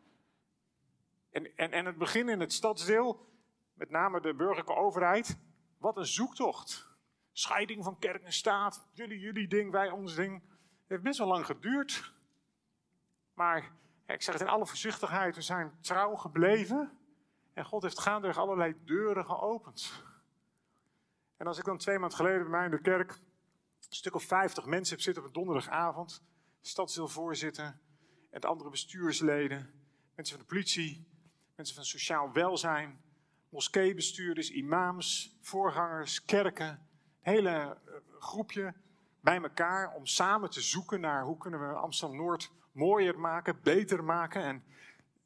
En, 1.30 1.56
en, 1.56 1.72
en 1.72 1.86
het 1.86 1.98
begin 1.98 2.28
in 2.28 2.40
het 2.40 2.52
stadsdeel, 2.52 3.28
met 3.74 3.90
name 3.90 4.20
de 4.20 4.34
burgerlijke 4.34 4.74
overheid. 4.74 5.38
Wat 5.78 5.96
een 5.96 6.06
zoektocht. 6.06 6.88
Scheiding 7.32 7.84
van 7.84 7.98
kerk 7.98 8.22
en 8.22 8.32
staat. 8.32 8.88
Jullie, 8.92 9.18
jullie 9.18 9.48
ding, 9.48 9.70
wij 9.70 9.90
ons 9.90 10.14
ding. 10.14 10.42
Het 10.42 10.88
heeft 10.88 11.02
best 11.02 11.18
wel 11.18 11.28
lang 11.28 11.46
geduurd. 11.46 12.12
Maar 13.34 13.72
ik 14.06 14.22
zeg 14.22 14.34
het 14.34 14.42
in 14.42 14.48
alle 14.48 14.66
voorzichtigheid, 14.66 15.34
we 15.34 15.42
zijn 15.42 15.72
trouw 15.80 16.14
gebleven. 16.14 16.98
En 17.52 17.64
God 17.64 17.82
heeft 17.82 18.00
gaandeweg 18.00 18.38
allerlei 18.38 18.74
deuren 18.84 19.24
geopend. 19.24 20.04
En 21.36 21.46
als 21.46 21.58
ik 21.58 21.64
dan 21.64 21.78
twee 21.78 21.98
maanden 21.98 22.18
geleden 22.18 22.40
bij 22.40 22.50
mij 22.50 22.64
in 22.64 22.70
de 22.70 22.80
kerk 22.80 23.20
een 23.88 23.96
stuk 23.96 24.14
of 24.14 24.24
vijftig 24.24 24.66
mensen 24.66 25.00
zitten 25.00 25.22
op 25.22 25.28
een 25.28 25.34
donderdagavond, 25.34 26.22
stadsdeelvoorzitter 26.60 27.78
en 28.30 28.40
de 28.40 28.46
andere 28.46 28.70
bestuursleden, 28.70 29.70
mensen 30.14 30.36
van 30.36 30.46
de 30.46 30.52
politie, 30.52 31.08
mensen 31.56 31.74
van 31.74 31.84
sociaal 31.84 32.32
welzijn, 32.32 33.00
moskeebestuurders, 33.48 34.50
imams, 34.50 35.36
voorgangers, 35.40 36.24
kerken, 36.24 36.68
een 36.68 37.32
hele 37.32 37.50
eh, 37.50 37.94
groepje 38.18 38.74
bij 39.20 39.42
elkaar 39.42 39.92
om 39.94 40.06
samen 40.06 40.50
te 40.50 40.60
zoeken 40.60 41.00
naar 41.00 41.24
hoe 41.24 41.38
kunnen 41.38 41.68
we 41.68 41.74
Amsterdam-Noord 41.74 42.50
mooier 42.72 43.18
maken, 43.18 43.60
beter 43.62 44.04
maken. 44.04 44.42
En 44.42 44.64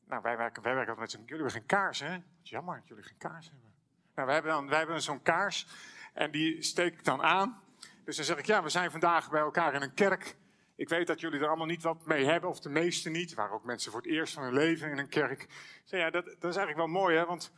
nou, 0.06 0.22
wij 0.22 0.36
werken, 0.36 0.62
wij 0.62 0.74
werken 0.74 0.98
met 0.98 1.10
zo'n, 1.10 1.20
jullie 1.20 1.34
hebben 1.36 1.52
geen 1.52 1.66
kaars 1.66 2.00
hè? 2.00 2.18
Jammer 2.42 2.76
dat 2.78 2.88
jullie 2.88 3.02
geen 3.02 3.18
kaars 3.18 3.50
hebben. 3.50 3.72
Nou, 4.14 4.26
wij 4.26 4.34
hebben, 4.34 4.52
dan, 4.52 4.68
wij 4.68 4.78
hebben 4.78 5.02
zo'n 5.02 5.22
kaars 5.22 5.66
en 6.14 6.30
die 6.30 6.62
steek 6.62 6.92
ik 6.92 7.04
dan 7.04 7.22
aan. 7.22 7.62
Dus 8.08 8.16
dan 8.16 8.24
zeg 8.24 8.38
ik, 8.38 8.46
ja, 8.46 8.62
we 8.62 8.68
zijn 8.68 8.90
vandaag 8.90 9.30
bij 9.30 9.40
elkaar 9.40 9.74
in 9.74 9.82
een 9.82 9.94
kerk. 9.94 10.36
Ik 10.76 10.88
weet 10.88 11.06
dat 11.06 11.20
jullie 11.20 11.40
er 11.40 11.46
allemaal 11.46 11.66
niet 11.66 11.82
wat 11.82 12.06
mee 12.06 12.24
hebben, 12.24 12.50
of 12.50 12.60
de 12.60 12.68
meeste 12.68 13.10
niet. 13.10 13.30
Er 13.30 13.36
waren 13.36 13.54
ook 13.54 13.64
mensen 13.64 13.92
voor 13.92 14.00
het 14.00 14.10
eerst 14.10 14.34
van 14.34 14.42
hun 14.42 14.52
leven 14.52 14.90
in 14.90 14.98
een 14.98 15.08
kerk. 15.08 15.46
Zeg, 15.84 16.00
ja, 16.00 16.10
dat, 16.10 16.24
dat 16.24 16.50
is 16.50 16.56
eigenlijk 16.56 16.76
wel 16.76 16.86
mooi, 16.86 17.16
hè? 17.16 17.24
want 17.24 17.52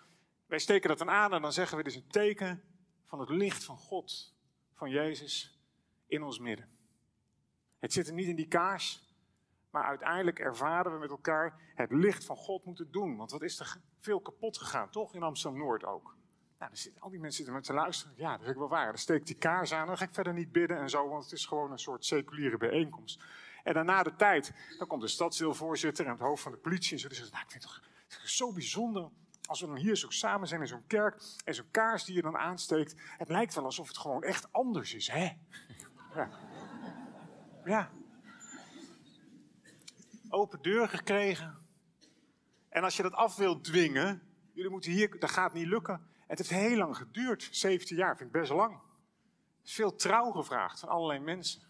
wij 0.46 0.58
steken 0.58 0.88
dat 0.88 0.98
dan 0.98 1.10
aan 1.10 1.34
en 1.34 1.42
dan 1.42 1.52
zeggen 1.52 1.76
we, 1.76 1.82
dit 1.82 1.92
is 1.92 1.98
een 1.98 2.08
teken 2.08 2.62
van 3.04 3.20
het 3.20 3.28
licht 3.28 3.64
van 3.64 3.76
God, 3.76 4.34
van 4.74 4.90
Jezus, 4.90 5.60
in 6.06 6.22
ons 6.22 6.38
midden. 6.38 6.68
Het 7.78 7.92
zit 7.92 8.06
er 8.06 8.14
niet 8.14 8.28
in 8.28 8.36
die 8.36 8.48
kaars, 8.48 9.14
maar 9.70 9.84
uiteindelijk 9.84 10.38
ervaren 10.38 10.92
we 10.92 10.98
met 10.98 11.10
elkaar 11.10 11.72
het 11.74 11.92
licht 11.92 12.24
van 12.24 12.36
God 12.36 12.64
moeten 12.64 12.90
doen. 12.90 13.16
Want 13.16 13.30
wat 13.30 13.42
is 13.42 13.60
er 13.60 13.76
veel 14.00 14.20
kapot 14.20 14.58
gegaan, 14.58 14.90
toch? 14.90 15.14
In 15.14 15.22
Amsterdam-Noord 15.22 15.84
ook. 15.84 16.16
Nou, 16.60 16.72
al 16.98 17.10
die 17.10 17.20
mensen 17.20 17.36
zitten 17.36 17.54
met 17.54 17.64
te 17.64 17.72
luisteren. 17.72 18.14
Ja, 18.16 18.36
dat 18.36 18.48
is 18.48 18.54
wel 18.54 18.68
waar. 18.68 18.86
Dan 18.86 18.98
steek 18.98 19.20
ik 19.20 19.26
die 19.26 19.36
kaars 19.36 19.72
aan, 19.72 19.86
dan 19.86 19.96
ga 19.96 20.04
ik 20.04 20.14
verder 20.14 20.32
niet 20.32 20.52
bidden 20.52 20.78
en 20.78 20.90
zo, 20.90 21.08
want 21.08 21.24
het 21.24 21.32
is 21.32 21.46
gewoon 21.46 21.72
een 21.72 21.78
soort 21.78 22.04
seculiere 22.04 22.56
bijeenkomst. 22.56 23.22
En 23.62 23.74
daarna 23.74 24.02
de 24.02 24.16
tijd, 24.16 24.52
dan 24.78 24.86
komt 24.86 25.02
de 25.02 25.08
stadsdeelvoorzitter 25.08 26.04
en 26.04 26.10
het 26.10 26.20
hoofd 26.20 26.42
van 26.42 26.52
de 26.52 26.58
politie 26.58 26.92
en 26.92 26.98
zo. 26.98 27.08
Die 27.08 27.16
zegt, 27.16 27.32
nou, 27.32 27.44
ik 27.44 27.50
vind 27.50 27.62
het 27.62 27.72
toch 28.08 28.28
zo 28.30 28.52
bijzonder 28.52 29.08
als 29.46 29.60
we 29.60 29.66
dan 29.66 29.76
hier 29.76 29.96
zo 29.96 30.10
samen 30.10 30.48
zijn 30.48 30.60
in 30.60 30.66
zo'n 30.66 30.86
kerk 30.86 31.22
en 31.44 31.54
zo'n 31.54 31.70
kaars 31.70 32.04
die 32.04 32.14
je 32.14 32.22
dan 32.22 32.36
aansteekt. 32.36 32.94
Het 33.18 33.28
lijkt 33.28 33.54
wel 33.54 33.64
alsof 33.64 33.88
het 33.88 33.98
gewoon 33.98 34.22
echt 34.22 34.52
anders 34.52 34.94
is, 34.94 35.08
hè? 35.08 35.28
Ja. 36.14 36.30
ja. 37.64 37.90
Open 40.28 40.62
deur 40.62 40.88
gekregen. 40.88 41.58
En 42.68 42.84
als 42.84 42.96
je 42.96 43.02
dat 43.02 43.12
af 43.12 43.36
wilt 43.36 43.64
dwingen, 43.64 44.22
jullie 44.52 44.70
moeten 44.70 44.90
hier, 44.90 45.18
dat 45.18 45.30
gaat 45.30 45.52
niet 45.52 45.66
lukken. 45.66 46.09
Het 46.30 46.38
heeft 46.38 46.50
heel 46.50 46.76
lang 46.76 46.96
geduurd, 46.96 47.48
17 47.50 47.96
jaar, 47.96 48.16
vind 48.16 48.34
ik 48.34 48.40
best 48.40 48.52
lang. 48.52 48.78
Veel 49.62 49.94
trouw 49.94 50.30
gevraagd 50.30 50.80
van 50.80 50.88
allerlei 50.88 51.18
mensen. 51.18 51.62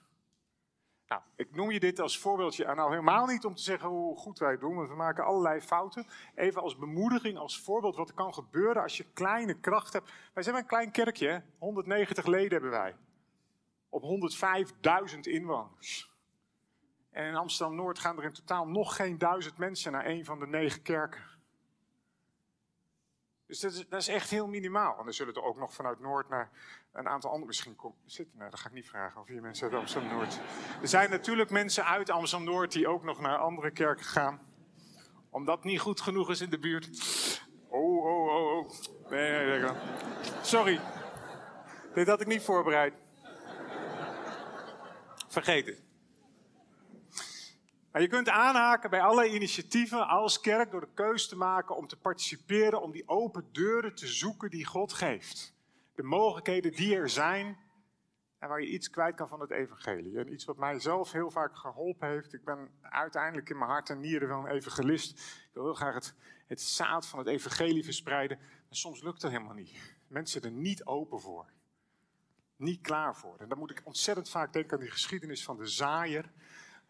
Nou, 1.06 1.22
ik 1.36 1.54
noem 1.54 1.70
je 1.70 1.80
dit 1.80 2.00
als 2.00 2.18
voorbeeldje, 2.18 2.64
en 2.64 2.76
nou 2.76 2.90
helemaal 2.90 3.26
niet 3.26 3.44
om 3.44 3.54
te 3.54 3.62
zeggen 3.62 3.88
hoe 3.88 4.16
goed 4.16 4.38
wij 4.38 4.50
het 4.50 4.60
doen, 4.60 4.74
want 4.74 4.88
we 4.88 4.94
maken 4.94 5.24
allerlei 5.24 5.60
fouten. 5.60 6.06
Even 6.34 6.62
als 6.62 6.76
bemoediging, 6.76 7.38
als 7.38 7.60
voorbeeld 7.60 7.96
wat 7.96 8.08
er 8.08 8.14
kan 8.14 8.34
gebeuren 8.34 8.82
als 8.82 8.96
je 8.96 9.04
kleine 9.12 9.60
kracht 9.60 9.92
hebt. 9.92 10.12
Wij 10.34 10.42
zijn 10.42 10.56
een 10.56 10.66
klein 10.66 10.90
kerkje, 10.90 11.42
190 11.58 12.26
leden 12.26 12.52
hebben 12.52 12.70
wij. 12.70 12.96
Op 13.88 14.02
105.000 15.12 15.20
inwoners. 15.20 16.10
En 17.10 17.26
in 17.26 17.36
Amsterdam-Noord 17.36 17.98
gaan 17.98 18.18
er 18.18 18.24
in 18.24 18.32
totaal 18.32 18.66
nog 18.66 18.96
geen 18.96 19.18
duizend 19.18 19.58
mensen 19.58 19.92
naar 19.92 20.06
een 20.06 20.24
van 20.24 20.38
de 20.38 20.46
negen 20.46 20.82
kerken. 20.82 21.39
Dus 23.50 23.60
dat 23.60 23.72
is, 23.72 23.88
dat 23.88 24.00
is, 24.00 24.08
echt 24.08 24.30
heel 24.30 24.46
minimaal. 24.46 24.98
En 24.98 25.04
dan 25.04 25.12
zullen 25.12 25.34
er 25.34 25.42
ook 25.42 25.56
nog 25.56 25.74
vanuit 25.74 26.00
Noord 26.00 26.28
naar 26.28 26.50
een 26.92 27.08
aantal 27.08 27.30
andere 27.30 27.46
misschien 27.46 27.76
komen 27.76 27.98
zitten. 28.04 28.38
Nee, 28.38 28.50
dat 28.50 28.60
ga 28.60 28.68
ik 28.68 28.74
niet 28.74 28.88
vragen 28.88 29.20
of 29.20 29.26
hier 29.26 29.40
mensen 29.40 29.70
uit 29.70 29.80
Amsterdam-Noord. 29.80 30.40
Er 30.82 30.88
zijn 30.88 31.10
natuurlijk 31.10 31.50
mensen 31.50 31.84
uit 31.84 32.10
Amsterdam-Noord 32.10 32.72
die 32.72 32.88
ook 32.88 33.02
nog 33.02 33.20
naar 33.20 33.38
andere 33.38 33.70
kerken 33.70 34.04
gaan. 34.04 34.40
Omdat 35.30 35.64
niet 35.64 35.80
goed 35.80 36.00
genoeg 36.00 36.30
is 36.30 36.40
in 36.40 36.50
de 36.50 36.58
buurt. 36.58 36.88
Oh, 37.68 38.04
oh, 38.04 38.34
oh, 38.34 38.56
oh. 38.56 38.70
Nee, 39.10 39.46
nee, 39.46 39.60
nee. 39.60 39.70
Sorry. 40.42 40.80
Dit 41.94 42.06
had 42.06 42.20
ik 42.20 42.26
niet 42.26 42.42
voorbereid. 42.42 42.94
Vergeet 45.28 45.66
het. 45.66 45.89
Maar 47.90 48.02
je 48.02 48.08
kunt 48.08 48.28
aanhaken 48.28 48.90
bij 48.90 49.00
alle 49.00 49.30
initiatieven 49.30 50.08
als 50.08 50.40
kerk 50.40 50.70
door 50.70 50.80
de 50.80 50.94
keus 50.94 51.28
te 51.28 51.36
maken 51.36 51.76
om 51.76 51.86
te 51.86 51.96
participeren, 51.96 52.82
om 52.82 52.92
die 52.92 53.08
open 53.08 53.48
deuren 53.52 53.94
te 53.94 54.06
zoeken 54.06 54.50
die 54.50 54.64
God 54.64 54.92
geeft. 54.92 55.54
De 55.94 56.02
mogelijkheden 56.02 56.72
die 56.72 56.96
er 56.96 57.08
zijn 57.08 57.58
en 58.38 58.48
waar 58.48 58.60
je 58.60 58.68
iets 58.68 58.90
kwijt 58.90 59.14
kan 59.14 59.28
van 59.28 59.40
het 59.40 59.50
evangelie. 59.50 60.18
En 60.18 60.32
iets 60.32 60.44
wat 60.44 60.56
mij 60.56 60.80
zelf 60.80 61.12
heel 61.12 61.30
vaak 61.30 61.56
geholpen 61.56 62.08
heeft. 62.08 62.32
Ik 62.32 62.44
ben 62.44 62.70
uiteindelijk 62.80 63.50
in 63.50 63.58
mijn 63.58 63.70
hart 63.70 63.90
en 63.90 64.00
nieren 64.00 64.28
wel 64.28 64.38
een 64.38 64.54
evangelist. 64.54 65.18
Ik 65.18 65.50
wil 65.52 65.64
heel 65.64 65.74
graag 65.74 65.94
het, 65.94 66.14
het 66.46 66.60
zaad 66.60 67.06
van 67.06 67.18
het 67.18 67.28
evangelie 67.28 67.84
verspreiden. 67.84 68.38
Maar 68.38 68.76
soms 68.76 69.02
lukt 69.02 69.20
dat 69.20 69.30
helemaal 69.30 69.54
niet. 69.54 69.96
Mensen 70.06 70.42
er 70.42 70.50
niet 70.50 70.84
open 70.84 71.20
voor. 71.20 71.46
Niet 72.56 72.80
klaar 72.80 73.16
voor. 73.16 73.36
En 73.38 73.48
dan 73.48 73.58
moet 73.58 73.70
ik 73.70 73.82
ontzettend 73.84 74.30
vaak 74.30 74.52
denken 74.52 74.72
aan 74.72 74.82
die 74.82 74.90
geschiedenis 74.90 75.44
van 75.44 75.56
de 75.56 75.66
zaaier 75.66 76.30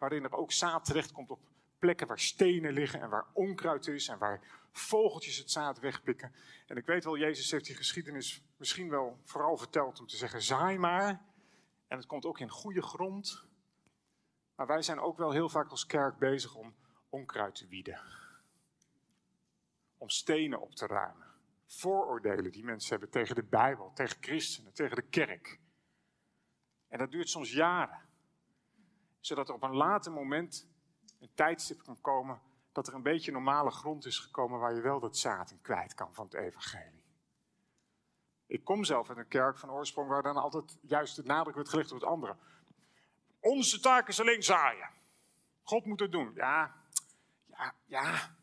waarin 0.01 0.23
er 0.23 0.35
ook 0.35 0.51
zaad 0.51 0.85
terechtkomt 0.85 1.29
op 1.29 1.39
plekken 1.79 2.07
waar 2.07 2.19
stenen 2.19 2.73
liggen 2.73 3.01
en 3.01 3.09
waar 3.09 3.25
onkruid 3.33 3.87
is 3.87 4.07
en 4.07 4.17
waar 4.17 4.67
vogeltjes 4.71 5.37
het 5.37 5.51
zaad 5.51 5.79
wegpikken. 5.79 6.35
En 6.67 6.77
ik 6.77 6.85
weet 6.85 7.03
wel, 7.03 7.17
Jezus 7.17 7.51
heeft 7.51 7.65
die 7.65 7.75
geschiedenis 7.75 8.43
misschien 8.57 8.89
wel 8.89 9.19
vooral 9.23 9.57
verteld 9.57 9.99
om 9.99 10.07
te 10.07 10.15
zeggen, 10.15 10.41
zaai 10.41 10.77
maar. 10.77 11.25
En 11.87 11.97
het 11.97 12.05
komt 12.05 12.25
ook 12.25 12.39
in 12.39 12.49
goede 12.49 12.81
grond. 12.81 13.45
Maar 14.55 14.67
wij 14.67 14.81
zijn 14.81 14.99
ook 14.99 15.17
wel 15.17 15.31
heel 15.31 15.49
vaak 15.49 15.69
als 15.69 15.85
kerk 15.85 16.17
bezig 16.17 16.55
om 16.55 16.75
onkruid 17.09 17.55
te 17.55 17.67
wieden. 17.67 18.01
Om 19.97 20.09
stenen 20.09 20.61
op 20.61 20.75
te 20.75 20.87
ruimen. 20.87 21.27
Vooroordelen 21.65 22.51
die 22.51 22.63
mensen 22.63 22.89
hebben 22.89 23.09
tegen 23.09 23.35
de 23.35 23.43
Bijbel, 23.43 23.91
tegen 23.93 24.17
christenen, 24.21 24.73
tegen 24.73 24.95
de 24.95 25.07
kerk. 25.09 25.59
En 26.87 26.97
dat 26.97 27.11
duurt 27.11 27.29
soms 27.29 27.51
jaren 27.51 28.09
zodat 29.21 29.49
er 29.49 29.55
op 29.55 29.63
een 29.63 29.75
later 29.75 30.11
moment 30.11 30.67
een 31.19 31.31
tijdstip 31.33 31.83
kan 31.83 32.01
komen 32.01 32.41
dat 32.71 32.87
er 32.87 32.93
een 32.93 33.03
beetje 33.03 33.31
normale 33.31 33.71
grond 33.71 34.05
is 34.05 34.19
gekomen 34.19 34.59
waar 34.59 34.73
je 34.75 34.81
wel 34.81 34.99
dat 34.99 35.17
zaad 35.17 35.51
in 35.51 35.61
kwijt 35.61 35.93
kan 35.93 36.13
van 36.13 36.25
het 36.25 36.33
evangelie. 36.33 37.03
Ik 38.45 38.63
kom 38.63 38.83
zelf 38.83 39.09
uit 39.09 39.17
een 39.17 39.27
kerk 39.27 39.57
van 39.57 39.71
oorsprong 39.71 40.09
waar 40.09 40.23
dan 40.23 40.37
altijd 40.37 40.77
juist 40.81 41.15
de 41.15 41.23
nadruk 41.23 41.55
werd 41.55 41.69
gelegd 41.69 41.91
op 41.91 41.99
het 41.99 42.09
andere. 42.09 42.35
Onze 43.39 43.79
taak 43.79 44.07
is 44.07 44.19
alleen 44.19 44.43
zaaien. 44.43 44.89
God 45.63 45.85
moet 45.85 45.99
het 45.99 46.11
doen. 46.11 46.31
Ja, 46.35 46.75
ja, 47.45 47.73
ja. 47.85 48.35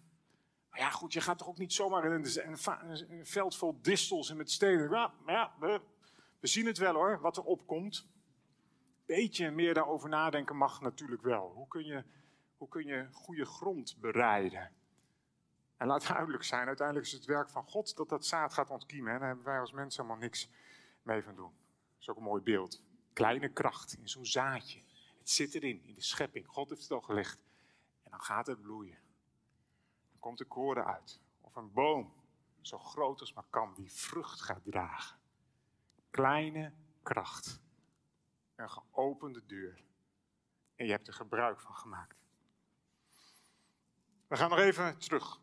Maar 0.71 0.81
ja, 0.81 0.91
goed, 0.91 1.13
je 1.13 1.21
gaat 1.21 1.39
toch 1.39 1.49
ook 1.49 1.59
niet 1.59 1.73
zomaar 1.73 2.05
in 2.05 2.25
een, 2.39 3.27
veld 3.27 3.57
vol 3.57 3.79
distels 3.83 4.31
en 4.31 4.37
met 4.37 4.51
stenen. 4.51 4.91
Ja, 4.91 5.13
maar 5.25 5.35
ja, 5.35 5.55
we, 5.59 5.81
we 6.41 6.47
zien 6.47 6.67
het 6.67 6.79
wel 6.79 6.95
hoor, 6.95 7.21
wat 7.21 7.37
er 7.37 7.43
opkomt 7.43 8.07
beetje 9.17 9.51
meer 9.51 9.75
daarover 9.75 10.09
nadenken 10.09 10.57
mag 10.57 10.81
natuurlijk 10.81 11.23
wel. 11.23 11.53
Hoe 11.55 11.69
kun 11.69 11.85
je, 11.85 12.05
hoe 12.57 12.69
kun 12.69 12.85
je 12.85 13.09
goede 13.13 13.45
grond 13.45 13.97
bereiden? 14.01 14.73
En 15.77 15.87
laat 15.87 16.07
duidelijk 16.07 16.43
zijn, 16.43 16.67
uiteindelijk 16.67 17.07
is 17.07 17.13
het 17.13 17.25
werk 17.25 17.51
van 17.51 17.65
God 17.65 17.97
dat 17.97 18.09
dat 18.09 18.27
zaad 18.27 18.53
gaat 18.53 18.71
ontkiemen. 18.71 19.13
En 19.13 19.19
daar 19.19 19.29
hebben 19.29 19.45
wij 19.47 19.61
als 19.61 19.73
mensen 19.73 20.03
helemaal 20.03 20.23
niks 20.23 20.51
mee 21.03 21.23
van 21.23 21.35
doen. 21.35 21.53
Dat 21.93 22.01
is 22.01 22.09
ook 22.09 22.17
een 22.17 22.23
mooi 22.23 22.43
beeld. 22.43 22.83
Kleine 23.13 23.49
kracht 23.49 23.93
in 23.93 24.09
zo'n 24.09 24.27
zaadje. 24.27 24.83
Het 25.19 25.31
zit 25.31 25.55
erin, 25.55 25.83
in 25.85 25.95
de 25.95 26.03
schepping. 26.03 26.47
God 26.47 26.69
heeft 26.69 26.83
het 26.83 26.91
al 26.91 27.01
gelegd. 27.01 27.45
En 28.03 28.11
dan 28.11 28.21
gaat 28.21 28.47
het 28.47 28.63
bloeien. 28.63 28.99
Dan 30.11 30.19
komt 30.19 30.39
de 30.39 30.45
koren 30.45 30.87
uit. 30.87 31.21
Of 31.41 31.57
een 31.57 31.73
boom, 31.73 32.13
zo 32.61 32.79
groot 32.79 33.21
als 33.21 33.33
maar 33.33 33.47
kan, 33.51 33.75
die 33.75 33.93
vrucht 33.93 34.41
gaat 34.41 34.65
dragen. 34.65 35.19
Kleine 36.11 36.73
kracht 37.03 37.61
een 38.59 38.71
geopende 38.71 39.47
deur. 39.47 39.87
en 40.75 40.87
je 40.87 40.91
hebt 40.93 41.07
er 41.07 41.15
gebruik 41.15 41.61
van 41.61 41.75
gemaakt. 41.75 42.29
We 44.27 44.37
gaan 44.37 44.51
nog 44.51 44.59
even 44.59 44.99
terug 44.99 45.41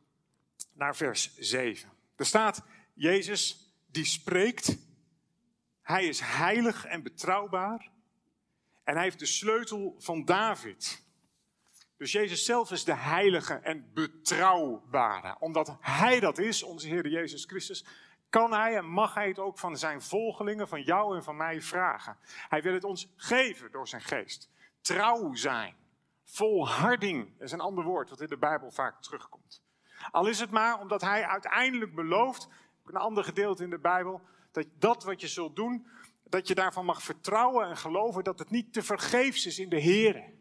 naar 0.74 0.95
vers 0.95 1.38
7. 1.38 1.89
Er 2.15 2.25
staat, 2.25 2.63
Jezus 2.93 3.74
die 3.86 4.05
spreekt, 4.05 4.77
hij 5.81 6.05
is 6.05 6.19
heilig 6.19 6.86
en 6.86 7.03
betrouwbaar 7.03 7.91
en 8.84 8.93
hij 8.93 9.03
heeft 9.03 9.19
de 9.19 9.25
sleutel 9.25 9.95
van 9.98 10.25
David. 10.25 11.03
Dus 11.98 12.12
Jezus 12.12 12.45
zelf 12.45 12.72
is 12.72 12.84
de 12.84 12.95
heilige 12.95 13.53
en 13.53 13.93
betrouwbare. 13.93 15.39
Omdat 15.39 15.77
hij 15.79 16.19
dat 16.19 16.38
is, 16.38 16.63
onze 16.63 16.88
Heer 16.88 17.07
Jezus 17.07 17.45
Christus, 17.45 17.86
kan 18.29 18.53
hij 18.53 18.77
en 18.77 18.86
mag 18.86 19.13
hij 19.13 19.27
het 19.27 19.39
ook 19.39 19.60
van 19.60 19.77
zijn 19.77 20.01
volgelingen, 20.01 20.67
van 20.67 20.82
jou 20.82 21.15
en 21.15 21.24
van 21.24 21.38
mij 21.38 21.62
vragen. 21.62 22.17
Hij 22.50 22.62
wil 22.62 22.74
het 22.74 22.84
ons 22.84 23.13
geven 23.15 23.72
door 23.72 23.88
zijn 23.88 24.01
geest. 24.01 24.50
Trouw 24.82 25.34
zijn. 25.34 25.75
Volharding 26.24 27.41
is 27.41 27.51
een 27.51 27.60
ander 27.60 27.84
woord 27.84 28.10
wat 28.10 28.22
in 28.22 28.27
de 28.27 28.38
Bijbel 28.38 28.72
vaak 28.72 29.01
terugkomt. 29.01 29.63
Al 30.12 30.27
is 30.27 30.39
het 30.39 30.51
maar 30.51 30.79
omdat 30.79 31.01
hij 31.01 31.25
uiteindelijk 31.25 31.96
belooft, 31.96 32.48
een 32.86 32.96
ander 32.96 33.24
gedeelte 33.24 33.63
in 33.63 33.70
de 33.70 33.79
Bijbel, 33.79 34.22
dat 34.51 34.65
dat 34.79 35.03
wat 35.03 35.22
je 35.22 35.27
zult 35.27 35.55
doen, 35.55 35.88
dat 36.24 36.48
je 36.48 36.55
daarvan 36.55 36.86
mag 36.86 37.01
vertrouwen 37.03 37.67
en 37.67 37.77
geloven 37.77 38.24
dat 38.24 38.39
het 38.39 38.50
niet 38.50 38.74
te 38.74 38.84
vergeefs 38.84 39.46
is 39.46 39.60
in 39.60 39.70
de 39.70 39.79
Heer. 39.79 40.34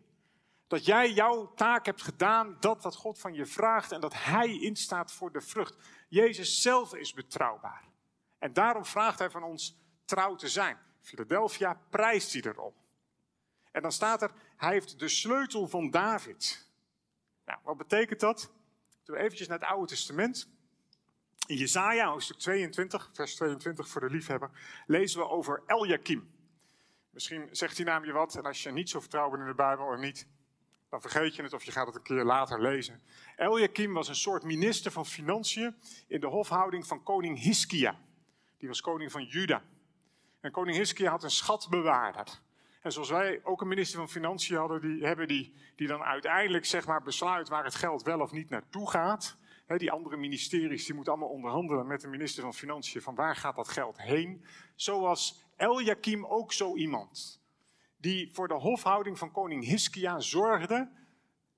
Dat 0.74 0.84
jij 0.84 1.12
jouw 1.12 1.52
taak 1.54 1.86
hebt 1.86 2.02
gedaan, 2.02 2.56
dat 2.60 2.82
wat 2.82 2.96
God 2.96 3.18
van 3.18 3.34
je 3.34 3.46
vraagt 3.46 3.92
en 3.92 4.00
dat 4.00 4.14
Hij 4.14 4.60
instaat 4.60 5.12
voor 5.12 5.32
de 5.32 5.40
vrucht. 5.40 5.76
Jezus 6.08 6.62
zelf 6.62 6.94
is 6.94 7.12
betrouwbaar. 7.12 7.84
En 8.38 8.52
daarom 8.52 8.84
vraagt 8.84 9.18
Hij 9.18 9.30
van 9.30 9.42
ons 9.42 9.78
trouw 10.04 10.34
te 10.34 10.48
zijn. 10.48 10.78
Philadelphia 11.00 11.80
prijst 11.90 12.32
hij 12.32 12.42
erop. 12.42 12.76
En 13.70 13.82
dan 13.82 13.92
staat 13.92 14.22
er, 14.22 14.30
hij 14.56 14.72
heeft 14.72 14.98
de 14.98 15.08
sleutel 15.08 15.68
van 15.68 15.90
David. 15.90 16.68
Nou, 17.44 17.58
wat 17.62 17.76
betekent 17.76 18.20
dat? 18.20 18.52
Doen 19.04 19.16
we 19.16 19.22
eventjes 19.22 19.48
naar 19.48 19.58
het 19.58 19.68
Oude 19.68 19.86
Testament. 19.86 20.48
In 21.46 21.56
Jesaja, 21.56 22.10
hoofdstuk 22.10 22.38
22, 22.38 23.10
vers 23.12 23.34
22 23.34 23.88
voor 23.88 24.00
de 24.00 24.10
liefhebber, 24.10 24.50
lezen 24.86 25.20
we 25.20 25.28
over 25.28 25.62
Eliakim. 25.66 26.30
Misschien 27.10 27.48
zegt 27.50 27.76
die 27.76 27.84
naam 27.84 28.04
je 28.04 28.12
wat, 28.12 28.34
en 28.34 28.42
als 28.42 28.62
je 28.62 28.70
niet 28.70 28.90
zo 28.90 29.00
vertrouwt 29.00 29.38
in 29.38 29.46
de 29.46 29.54
Bijbel 29.54 29.86
of 29.86 29.98
niet, 29.98 30.26
dan 30.94 31.10
vergeet 31.10 31.34
je 31.36 31.42
het 31.42 31.52
of 31.52 31.64
je 31.64 31.72
gaat 31.72 31.86
het 31.86 31.96
een 31.96 32.02
keer 32.02 32.24
later 32.24 32.62
lezen. 32.62 33.02
Eliakim 33.36 33.92
was 33.92 34.08
een 34.08 34.14
soort 34.14 34.42
minister 34.42 34.90
van 34.90 35.06
Financiën 35.06 35.76
in 36.06 36.20
de 36.20 36.26
hofhouding 36.26 36.86
van 36.86 37.02
koning 37.02 37.38
Hiskia. 37.38 37.98
Die 38.58 38.68
was 38.68 38.80
koning 38.80 39.12
van 39.12 39.24
Juda. 39.24 39.62
En 40.40 40.50
koning 40.50 40.76
Hiskia 40.76 41.10
had 41.10 41.22
een 41.22 41.30
schatbewaarder. 41.30 42.40
En 42.82 42.92
zoals 42.92 43.10
wij 43.10 43.40
ook 43.44 43.60
een 43.60 43.68
minister 43.68 43.98
van 43.98 44.08
Financiën 44.08 44.56
hadden, 44.56 44.80
die 44.80 45.06
hebben 45.06 45.28
die, 45.28 45.54
die 45.76 45.86
dan 45.86 46.02
uiteindelijk 46.02 46.64
zeg 46.64 46.86
maar, 46.86 47.02
besluit 47.02 47.48
waar 47.48 47.64
het 47.64 47.74
geld 47.74 48.02
wel 48.02 48.20
of 48.20 48.32
niet 48.32 48.50
naartoe 48.50 48.90
gaat. 48.90 49.36
die 49.76 49.90
andere 49.90 50.16
ministeries 50.16 50.84
die 50.84 50.94
moeten 50.94 51.12
allemaal 51.12 51.30
onderhandelen 51.30 51.86
met 51.86 52.00
de 52.00 52.08
minister 52.08 52.42
van 52.42 52.54
Financiën 52.54 53.02
van 53.02 53.14
waar 53.14 53.36
gaat 53.36 53.56
dat 53.56 53.68
geld 53.68 54.00
heen. 54.00 54.44
Zo 54.74 55.00
was 55.00 55.44
Eliakim 55.56 56.26
ook 56.26 56.52
zo 56.52 56.76
iemand. 56.76 57.42
Die 58.04 58.34
voor 58.34 58.48
de 58.48 58.54
hofhouding 58.54 59.18
van 59.18 59.32
koning 59.32 59.64
Hiskia 59.64 60.20
zorgde 60.20 60.90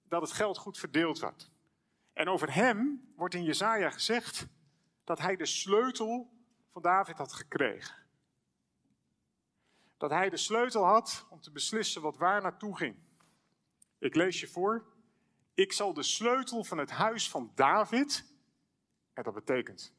dat 0.08 0.20
het 0.20 0.32
geld 0.32 0.58
goed 0.58 0.78
verdeeld 0.78 1.18
werd. 1.18 1.50
En 2.12 2.28
over 2.28 2.54
hem 2.54 3.08
wordt 3.16 3.34
in 3.34 3.44
Jezaja 3.44 3.90
gezegd 3.90 4.46
dat 5.04 5.18
hij 5.18 5.36
de 5.36 5.46
sleutel 5.46 6.30
van 6.72 6.82
David 6.82 7.18
had 7.18 7.32
gekregen 7.32 8.06
dat 9.96 10.10
hij 10.10 10.30
de 10.30 10.36
sleutel 10.36 10.84
had 10.84 11.26
om 11.30 11.40
te 11.40 11.50
beslissen 11.50 12.02
wat 12.02 12.16
waar 12.16 12.42
naartoe 12.42 12.76
ging. 12.76 12.96
Ik 13.98 14.14
lees 14.14 14.40
je 14.40 14.46
voor. 14.46 14.86
Ik 15.54 15.72
zal 15.72 15.92
de 15.92 16.02
sleutel 16.02 16.64
van 16.64 16.78
het 16.78 16.90
huis 16.90 17.30
van 17.30 17.52
David, 17.54 18.24
en 19.12 19.22
dat 19.22 19.34
betekent 19.34 19.94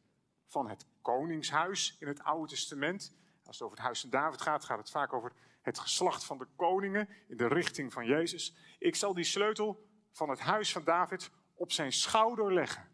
van 0.45 0.69
het 0.69 0.85
koningshuis 1.01 1.95
in 1.99 2.07
het 2.07 2.23
Oude 2.23 2.49
Testament. 2.49 3.15
Als 3.43 3.55
het 3.55 3.65
over 3.65 3.77
het 3.77 3.85
huis 3.85 4.01
van 4.01 4.09
David 4.09 4.41
gaat, 4.41 4.65
gaat 4.65 4.77
het 4.77 4.89
vaak 4.89 5.13
over 5.13 5.33
het 5.67 5.79
geslacht 5.79 6.25
van 6.25 6.37
de 6.37 6.47
koningen 6.55 7.09
in 7.27 7.37
de 7.37 7.47
richting 7.47 7.93
van 7.93 8.05
Jezus. 8.05 8.55
Ik 8.79 8.95
zal 8.95 9.13
die 9.13 9.23
sleutel 9.23 9.87
van 10.11 10.29
het 10.29 10.39
huis 10.39 10.71
van 10.71 10.83
David 10.83 11.31
op 11.55 11.71
zijn 11.71 11.93
schouder 11.93 12.53
leggen. 12.53 12.87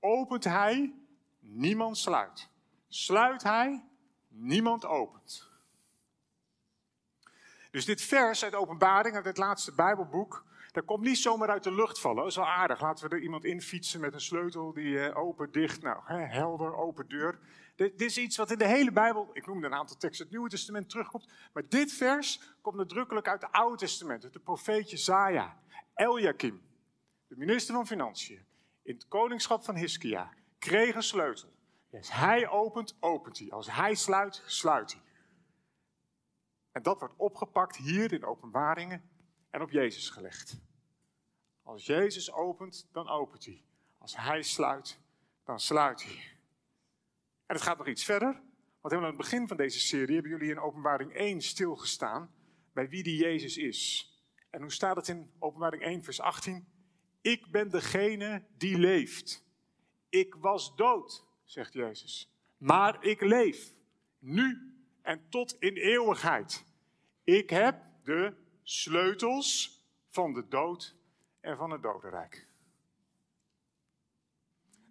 Opent 0.00 0.44
hij, 0.44 0.94
niemand 1.40 1.98
sluit. 1.98 2.48
Sluit 2.88 3.42
hij, 3.42 3.84
niemand 4.28 4.84
opent. 4.84 5.50
Dus 7.70 7.84
dit 7.84 8.02
vers 8.02 8.44
uit 8.44 8.54
Openbaring, 8.54 9.14
uit 9.16 9.24
het 9.24 9.36
laatste 9.36 9.74
Bijbelboek, 9.74 10.44
dat 10.72 10.84
komt 10.84 11.04
niet 11.04 11.18
zomaar 11.18 11.48
uit 11.48 11.64
de 11.64 11.74
lucht 11.74 12.00
vallen. 12.00 12.16
Dat 12.16 12.26
is 12.26 12.36
wel 12.36 12.48
aardig. 12.48 12.80
Laten 12.80 13.08
we 13.08 13.14
er 13.14 13.22
iemand 13.22 13.44
in 13.44 13.62
fietsen 13.62 14.00
met 14.00 14.14
een 14.14 14.20
sleutel 14.20 14.72
die 14.72 14.92
uh, 14.92 15.16
open, 15.16 15.52
dicht, 15.52 15.82
nou, 15.82 16.02
helder, 16.06 16.76
open 16.76 17.08
deur. 17.08 17.38
Dit, 17.90 18.00
is 18.00 18.18
iets 18.18 18.36
wat 18.36 18.50
in 18.50 18.58
de 18.58 18.66
hele 18.66 18.92
Bijbel, 18.92 19.30
ik 19.32 19.46
noemde 19.46 19.66
een 19.66 19.74
aantal 19.74 19.96
teksten, 19.96 20.24
het 20.24 20.34
Nieuwe 20.34 20.48
Testament 20.48 20.90
terugkomt. 20.90 21.28
Maar 21.52 21.68
dit 21.68 21.92
vers 21.92 22.54
komt 22.60 22.76
nadrukkelijk 22.76 23.28
uit 23.28 23.42
het 23.42 23.52
Oude 23.52 23.76
Testament, 23.76 24.24
uit 24.24 24.32
de 24.32 24.38
profeet 24.38 24.90
Jezaja. 24.90 25.60
Eliakim, 25.94 26.62
de 27.26 27.36
minister 27.36 27.74
van 27.74 27.86
Financiën, 27.86 28.46
in 28.82 28.94
het 28.94 29.08
koningschap 29.08 29.64
van 29.64 29.76
Hiskia, 29.76 30.32
kreeg 30.58 30.94
een 30.94 31.02
sleutel. 31.02 31.52
Als 31.92 32.12
hij 32.12 32.48
opent, 32.48 32.96
opent 33.00 33.38
hij. 33.38 33.50
Als 33.50 33.70
hij 33.70 33.94
sluit, 33.94 34.42
sluit 34.46 34.92
hij. 34.92 35.02
En 36.72 36.82
dat 36.82 36.98
wordt 36.98 37.14
opgepakt 37.16 37.76
hier 37.76 38.12
in 38.12 38.24
openbaringen 38.24 39.10
en 39.50 39.62
op 39.62 39.70
Jezus 39.70 40.10
gelegd. 40.10 40.60
Als 41.62 41.86
Jezus 41.86 42.32
opent, 42.32 42.88
dan 42.92 43.08
opent 43.08 43.44
hij. 43.44 43.62
Als 43.98 44.16
hij 44.16 44.42
sluit, 44.42 45.00
dan 45.44 45.60
sluit 45.60 46.02
hij. 46.02 46.31
En 47.52 47.58
het 47.58 47.66
gaat 47.66 47.78
nog 47.78 47.88
iets 47.88 48.04
verder. 48.04 48.32
Want 48.80 48.94
helemaal 48.94 49.04
aan 49.04 49.18
het 49.18 49.30
begin 49.30 49.48
van 49.48 49.56
deze 49.56 49.80
serie 49.80 50.14
hebben 50.14 50.32
jullie 50.32 50.50
in 50.50 50.58
openbaring 50.58 51.12
1 51.12 51.40
stilgestaan 51.40 52.34
bij 52.72 52.88
wie 52.88 53.02
die 53.02 53.16
Jezus 53.16 53.56
is. 53.56 54.10
En 54.50 54.60
hoe 54.60 54.72
staat 54.72 54.96
het 54.96 55.08
in 55.08 55.30
openbaring 55.38 55.82
1 55.82 56.02
vers 56.02 56.20
18? 56.20 56.66
Ik 57.20 57.50
ben 57.50 57.70
degene 57.70 58.44
die 58.56 58.78
leeft. 58.78 59.44
Ik 60.08 60.34
was 60.34 60.76
dood, 60.76 61.24
zegt 61.44 61.72
Jezus. 61.72 62.32
Maar 62.56 63.04
ik 63.04 63.20
leef. 63.20 63.74
Nu 64.18 64.74
en 65.02 65.28
tot 65.28 65.56
in 65.58 65.76
eeuwigheid. 65.76 66.64
Ik 67.24 67.50
heb 67.50 67.82
de 68.02 68.34
sleutels 68.62 69.80
van 70.08 70.32
de 70.32 70.48
dood 70.48 70.96
en 71.40 71.56
van 71.56 71.70
het 71.70 71.82
dodenrijk. 71.82 72.48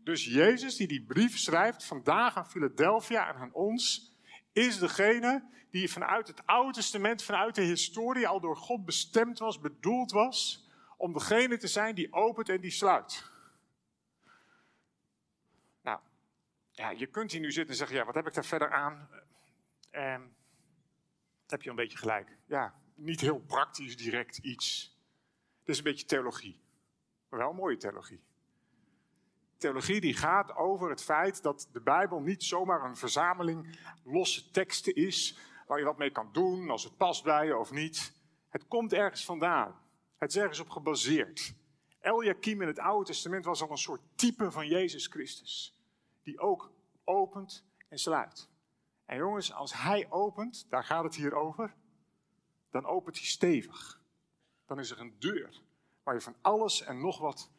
Dus 0.03 0.25
Jezus 0.25 0.75
die 0.75 0.87
die 0.87 1.03
brief 1.03 1.37
schrijft 1.37 1.85
vandaag 1.85 2.37
aan 2.37 2.49
Philadelphia 2.49 3.27
en 3.27 3.35
aan 3.35 3.53
ons, 3.53 4.13
is 4.51 4.79
degene 4.79 5.49
die 5.69 5.91
vanuit 5.91 6.27
het 6.27 6.45
Oude 6.45 6.71
Testament, 6.71 7.23
vanuit 7.23 7.55
de 7.55 7.61
historie 7.61 8.27
al 8.27 8.39
door 8.39 8.57
God 8.57 8.85
bestemd 8.85 9.39
was, 9.39 9.59
bedoeld 9.59 10.11
was, 10.11 10.69
om 10.97 11.13
degene 11.13 11.57
te 11.57 11.67
zijn 11.67 11.95
die 11.95 12.13
opent 12.13 12.49
en 12.49 12.61
die 12.61 12.71
sluit. 12.71 13.31
Nou, 15.81 15.99
ja, 16.71 16.89
je 16.89 17.07
kunt 17.07 17.31
hier 17.31 17.41
nu 17.41 17.51
zitten 17.51 17.71
en 17.71 17.77
zeggen, 17.77 17.97
ja, 17.97 18.05
wat 18.05 18.15
heb 18.15 18.27
ik 18.27 18.33
daar 18.33 18.45
verder 18.45 18.71
aan? 18.71 19.09
Ehm, 19.89 20.21
heb 21.47 21.61
je 21.61 21.69
een 21.69 21.75
beetje 21.75 21.97
gelijk. 21.97 22.37
Ja, 22.45 22.75
niet 22.95 23.21
heel 23.21 23.39
praktisch 23.39 23.97
direct 23.97 24.37
iets. 24.37 24.97
Het 25.59 25.69
is 25.69 25.77
een 25.77 25.83
beetje 25.83 26.05
theologie. 26.05 26.61
Maar 27.29 27.39
wel 27.39 27.49
een 27.49 27.55
mooie 27.55 27.77
theologie. 27.77 28.23
Theologie 29.61 30.01
die 30.01 30.13
gaat 30.13 30.55
over 30.55 30.89
het 30.89 31.03
feit 31.03 31.41
dat 31.41 31.69
de 31.71 31.81
Bijbel 31.81 32.19
niet 32.19 32.43
zomaar 32.43 32.83
een 32.83 32.95
verzameling 32.95 33.77
losse 34.03 34.51
teksten 34.51 34.95
is, 34.95 35.37
waar 35.67 35.79
je 35.79 35.85
wat 35.85 35.97
mee 35.97 36.11
kan 36.11 36.29
doen, 36.31 36.69
als 36.69 36.83
het 36.83 36.97
past 36.97 37.23
bij 37.23 37.45
je 37.45 37.57
of 37.57 37.71
niet. 37.71 38.13
Het 38.49 38.67
komt 38.67 38.93
ergens 38.93 39.25
vandaan. 39.25 39.79
Het 40.17 40.29
is 40.29 40.37
ergens 40.37 40.59
op 40.59 40.69
gebaseerd. 40.69 41.53
Eliakim 41.99 42.61
in 42.61 42.67
het 42.67 42.79
Oude 42.79 43.05
Testament 43.05 43.45
was 43.45 43.61
al 43.61 43.71
een 43.71 43.77
soort 43.77 44.01
type 44.15 44.51
van 44.51 44.67
Jezus 44.67 45.07
Christus. 45.07 45.79
Die 46.23 46.39
ook 46.39 46.71
opent 47.03 47.65
en 47.89 47.97
sluit. 47.97 48.49
En 49.05 49.17
jongens, 49.17 49.53
als 49.53 49.73
hij 49.73 50.07
opent, 50.09 50.65
daar 50.69 50.83
gaat 50.83 51.03
het 51.03 51.15
hier 51.15 51.33
over, 51.33 51.75
dan 52.71 52.85
opent 52.85 53.17
hij 53.17 53.25
stevig. 53.25 54.01
Dan 54.65 54.79
is 54.79 54.91
er 54.91 54.99
een 54.99 55.15
deur 55.19 55.61
waar 56.03 56.13
je 56.13 56.21
van 56.21 56.35
alles 56.41 56.81
en 56.81 57.01
nog 57.01 57.19
wat 57.19 57.51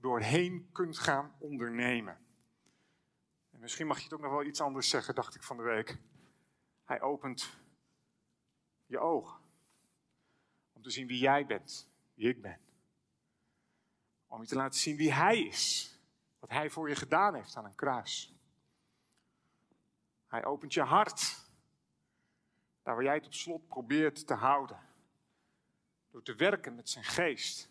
doorheen 0.00 0.68
kunt 0.72 0.98
gaan 0.98 1.34
ondernemen. 1.38 2.18
En 3.50 3.60
misschien 3.60 3.86
mag 3.86 3.96
je 3.96 4.04
het 4.04 4.12
ook 4.12 4.20
nog 4.20 4.30
wel 4.30 4.44
iets 4.44 4.60
anders 4.60 4.88
zeggen, 4.88 5.14
dacht 5.14 5.34
ik 5.34 5.42
van 5.42 5.56
de 5.56 5.62
week. 5.62 5.98
Hij 6.84 7.00
opent 7.00 7.56
je 8.86 8.98
ogen. 8.98 9.40
Om 10.72 10.82
te 10.82 10.90
zien 10.90 11.06
wie 11.06 11.18
jij 11.18 11.46
bent, 11.46 11.90
wie 12.14 12.28
ik 12.28 12.42
ben. 12.42 12.60
Om 14.26 14.40
je 14.40 14.46
te 14.46 14.54
laten 14.54 14.80
zien 14.80 14.96
wie 14.96 15.12
hij 15.12 15.38
is. 15.38 15.92
Wat 16.38 16.50
hij 16.50 16.70
voor 16.70 16.88
je 16.88 16.94
gedaan 16.94 17.34
heeft 17.34 17.56
aan 17.56 17.64
een 17.64 17.74
kruis. 17.74 18.34
Hij 20.26 20.44
opent 20.44 20.74
je 20.74 20.82
hart. 20.82 21.46
Daar 22.82 22.94
waar 22.94 23.04
jij 23.04 23.14
het 23.14 23.26
op 23.26 23.34
slot 23.34 23.66
probeert 23.66 24.26
te 24.26 24.34
houden. 24.34 24.80
Door 26.10 26.22
te 26.22 26.34
werken 26.34 26.74
met 26.74 26.88
zijn 26.88 27.04
geest. 27.04 27.70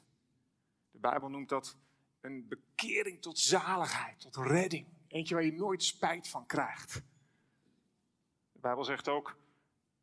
De 0.92 1.00
Bijbel 1.00 1.30
noemt 1.30 1.50
dat 1.50 1.78
een 2.22 2.48
bekering 2.48 3.22
tot 3.22 3.40
zaligheid, 3.40 4.20
tot 4.20 4.36
redding. 4.36 4.88
Eentje 5.08 5.36
waar 5.36 5.44
je 5.44 5.54
nooit 5.54 5.84
spijt 5.84 6.28
van 6.28 6.46
krijgt. 6.46 6.94
De 8.52 8.60
Bijbel 8.60 8.84
zegt 8.84 9.08
ook 9.08 9.38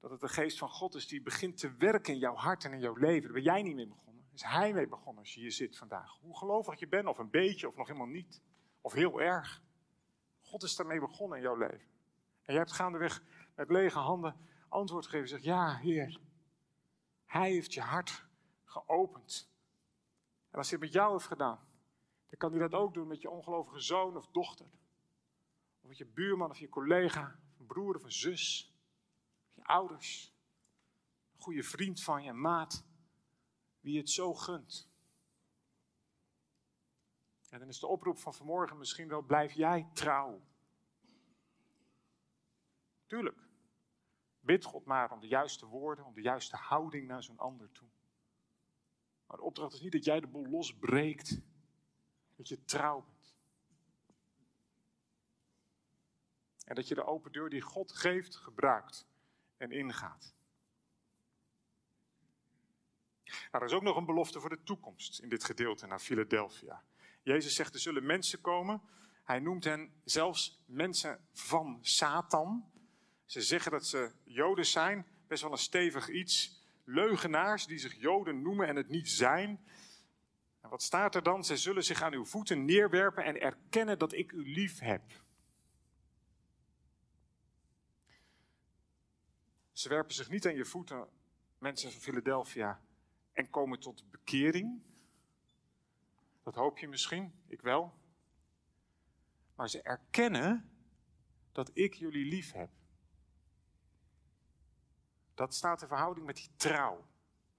dat 0.01 0.11
het 0.11 0.21
de 0.21 0.29
geest 0.29 0.59
van 0.59 0.69
God 0.69 0.95
is 0.95 1.07
die 1.07 1.23
begint 1.23 1.59
te 1.59 1.75
werken 1.75 2.13
in 2.13 2.19
jouw 2.19 2.35
hart 2.35 2.65
en 2.65 2.73
in 2.73 2.81
jouw 2.81 2.95
leven. 2.95 3.23
Daar 3.23 3.33
ben 3.33 3.43
jij 3.43 3.63
niet 3.63 3.75
mee 3.75 3.89
begonnen. 3.89 4.25
Is 4.33 4.43
hij 4.43 4.73
mee 4.73 4.89
begonnen 4.89 5.23
als 5.23 5.35
je 5.35 5.41
hier 5.41 5.53
zit 5.53 5.77
vandaag. 5.77 6.19
Hoe 6.21 6.39
gelovig 6.39 6.79
je 6.79 6.89
bent, 6.89 7.07
of 7.07 7.19
een 7.19 7.31
beetje, 7.31 7.69
of 7.69 7.77
nog 7.77 7.87
helemaal 7.87 8.09
niet. 8.09 8.43
Of 8.81 8.93
heel 8.93 9.21
erg. 9.21 9.63
God 10.41 10.63
is 10.63 10.77
daarmee 10.77 11.01
begonnen 11.01 11.39
in 11.39 11.45
jouw 11.45 11.57
leven. 11.57 11.93
En 12.43 12.53
jij 12.53 12.57
hebt 12.57 12.73
gaandeweg 12.73 13.23
met 13.55 13.71
lege 13.71 13.99
handen 13.99 14.37
antwoord 14.69 15.05
gegeven. 15.05 15.29
Zeg, 15.29 15.43
ja, 15.43 15.77
Heer. 15.77 16.21
Hij 17.25 17.51
heeft 17.51 17.75
je 17.75 17.81
hart 17.81 18.25
geopend. 18.65 19.51
En 20.51 20.59
als 20.59 20.71
hij 20.71 20.79
het 20.79 20.87
met 20.87 20.93
jou 20.93 21.13
heeft 21.13 21.27
gedaan, 21.27 21.64
dan 22.39 22.51
kan 22.51 22.59
hij 22.59 22.69
dat 22.69 22.81
ook 22.81 22.95
doen 22.95 23.07
met 23.07 23.21
je 23.21 23.31
ongelovige 23.31 23.81
zoon 23.81 24.17
of 24.17 24.27
dochter. 24.27 24.67
Of 25.81 25.89
met 25.89 25.99
je 25.99 26.07
buurman 26.07 26.51
of 26.51 26.59
je 26.59 26.69
collega, 26.69 27.39
of 27.53 27.59
een 27.59 27.67
broer 27.67 27.97
of 27.97 28.05
een 28.05 28.13
zus. 28.13 28.75
Je 29.53 29.65
ouders. 29.65 30.35
Een 31.35 31.43
goede 31.43 31.63
vriend 31.63 32.03
van 32.03 32.23
je, 32.23 32.33
maat. 32.33 32.85
Wie 33.81 33.99
het 33.99 34.11
zo 34.11 34.35
gunt. 34.35 34.91
En 37.51 37.59
dan 37.59 37.69
is 37.69 37.79
de 37.79 37.87
oproep 37.87 38.19
van 38.19 38.35
vanmorgen 38.35 38.79
misschien 38.79 39.09
wel: 39.09 39.23
blijf 39.23 39.53
jij 39.53 39.89
trouw. 39.93 40.41
Tuurlijk. 43.07 43.49
Bid 44.41 44.65
God 44.65 44.85
maar 44.85 45.13
om 45.13 45.21
de 45.21 45.29
juiste 45.29 45.67
woorden, 45.67 46.05
om 46.05 46.15
de 46.15 46.23
juiste 46.23 46.57
houding 46.57 47.07
naar 47.07 47.23
zo'n 47.23 47.39
ander 47.39 47.73
toe. 47.73 47.89
Maar 49.27 49.37
de 49.37 49.43
opdracht 49.43 49.75
is 49.75 49.81
niet 49.81 49.93
dat 49.93 50.05
jij 50.05 50.21
de 50.21 50.27
boel 50.27 50.47
losbreekt, 50.47 51.43
dat 52.37 52.49
je 52.49 52.65
trouw 52.65 53.01
bent. 53.01 53.35
En 56.65 56.75
dat 56.75 56.89
je 56.89 56.95
de 56.95 57.05
open 57.05 57.33
deur 57.33 57.51
die 57.51 57.61
God 57.61 57.93
geeft, 57.93 58.37
gebruikt 58.37 59.07
en 59.57 59.71
ingaat. 59.71 60.35
Nou, 63.25 63.65
er 63.65 63.65
is 63.65 63.73
ook 63.73 63.83
nog 63.83 63.97
een 63.97 64.05
belofte 64.05 64.41
voor 64.41 64.51
de 64.51 64.63
toekomst 64.63 65.21
in 65.21 65.29
dit 65.29 65.45
gedeelte 65.45 65.87
naar 65.87 66.01
Philadelphia. 66.01 66.85
Jezus 67.23 67.55
zegt 67.55 67.75
er 67.75 67.81
zullen 67.81 68.07
mensen 68.07 68.41
komen. 68.41 68.83
Hij 69.23 69.39
noemt 69.39 69.65
hen 69.65 69.93
zelfs 70.05 70.63
mensen 70.67 71.29
van 71.33 71.79
Satan. 71.81 72.71
Ze 73.25 73.43
zeggen 73.43 73.71
dat 73.71 73.87
ze 73.87 74.13
Joden 74.25 74.67
zijn, 74.67 75.07
best 75.27 75.43
wel 75.43 75.53
een 75.53 75.59
stevig 75.59 76.09
iets. 76.09 76.63
Leugenaars 76.85 77.67
die 77.67 77.79
zich 77.79 78.01
Joden 78.01 78.43
noemen 78.43 78.69
en 78.69 78.77
het 78.77 78.89
niet 78.89 79.09
zijn. 79.09 79.65
Wat 80.75 80.83
staat 80.83 81.15
er 81.15 81.23
dan? 81.23 81.45
Zij 81.45 81.57
zullen 81.57 81.85
zich 81.85 82.03
aan 82.03 82.13
uw 82.13 82.25
voeten 82.25 82.65
neerwerpen 82.65 83.25
en 83.25 83.41
erkennen 83.41 83.99
dat 83.99 84.13
ik 84.13 84.33
u 84.33 84.53
lief 84.53 84.79
heb. 84.79 85.25
Ze 89.73 89.89
werpen 89.89 90.15
zich 90.15 90.29
niet 90.29 90.47
aan 90.47 90.55
je 90.55 90.65
voeten, 90.65 91.09
mensen 91.59 91.93
van 91.93 92.01
Philadelphia, 92.01 92.81
en 93.33 93.51
komen 93.51 93.81
tot 93.81 94.11
bekering. 94.11 94.83
Dat 96.43 96.55
hoop 96.55 96.79
je 96.79 96.89
misschien, 96.89 97.35
ik 97.47 97.61
wel. 97.61 97.99
Maar 99.55 99.69
ze 99.69 99.83
erkennen 99.83 100.71
dat 101.53 101.71
ik 101.73 101.95
jullie 101.95 102.27
lief 102.27 102.53
heb. 102.53 102.71
Dat 105.35 105.55
staat 105.55 105.83
in 105.83 105.89
verhouding 105.89 106.27
met 106.27 106.37
die 106.37 106.51
trouw. 106.57 107.07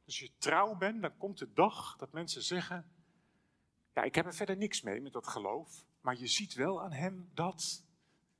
Als 0.05 0.19
je 0.19 0.31
trouw 0.37 0.75
bent, 0.75 1.01
dan 1.01 1.17
komt 1.17 1.37
de 1.37 1.53
dag 1.53 1.95
dat 1.97 2.11
mensen 2.11 2.43
zeggen: 2.43 2.93
Ja, 3.95 4.03
ik 4.03 4.15
heb 4.15 4.25
er 4.25 4.33
verder 4.33 4.57
niks 4.57 4.81
mee 4.81 5.01
met 5.01 5.13
dat 5.13 5.27
geloof. 5.27 5.85
Maar 6.01 6.17
je 6.17 6.27
ziet 6.27 6.53
wel 6.53 6.83
aan 6.83 6.91
hem 6.91 7.29
dat, 7.33 7.83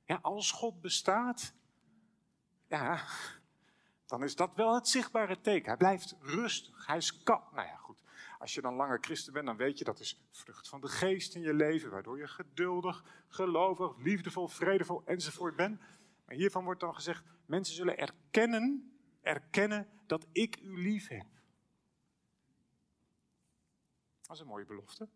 ja, 0.04 0.18
als 0.22 0.50
God 0.50 0.80
bestaat, 0.80 1.54
ja, 2.68 3.06
dan 4.06 4.22
is 4.22 4.36
dat 4.36 4.54
wel 4.54 4.74
het 4.74 4.88
zichtbare 4.88 5.40
teken. 5.40 5.68
Hij 5.68 5.76
blijft 5.76 6.16
rustig. 6.20 6.86
Hij 6.86 6.96
is 6.96 7.22
kalm. 7.22 7.44
Nou 7.52 7.66
ja, 7.66 7.76
goed. 7.76 8.02
Als 8.38 8.54
je 8.54 8.60
dan 8.60 8.74
langer 8.74 8.98
christen 9.00 9.32
bent, 9.32 9.46
dan 9.46 9.56
weet 9.56 9.78
je 9.78 9.84
dat 9.84 10.00
is 10.00 10.26
vrucht 10.30 10.68
van 10.68 10.80
de 10.80 10.88
geest 10.88 11.34
in 11.34 11.40
je 11.40 11.54
leven, 11.54 11.90
waardoor 11.90 12.18
je 12.18 12.28
geduldig, 12.28 13.04
gelovig, 13.28 13.96
liefdevol, 13.96 14.48
vredevol 14.48 15.02
enzovoort 15.04 15.56
bent. 15.56 15.80
Maar 16.24 16.36
hiervan 16.36 16.64
wordt 16.64 16.80
dan 16.80 16.94
gezegd: 16.94 17.24
mensen 17.46 17.74
zullen 17.74 17.98
erkennen 17.98 18.96
erkennen 19.26 19.88
dat 20.06 20.26
ik 20.32 20.60
u 20.60 20.82
lief 20.82 21.08
heb. 21.08 21.26
Dat 24.22 24.36
is 24.36 24.42
een 24.42 24.48
mooie 24.48 24.64
belofte. 24.64 25.08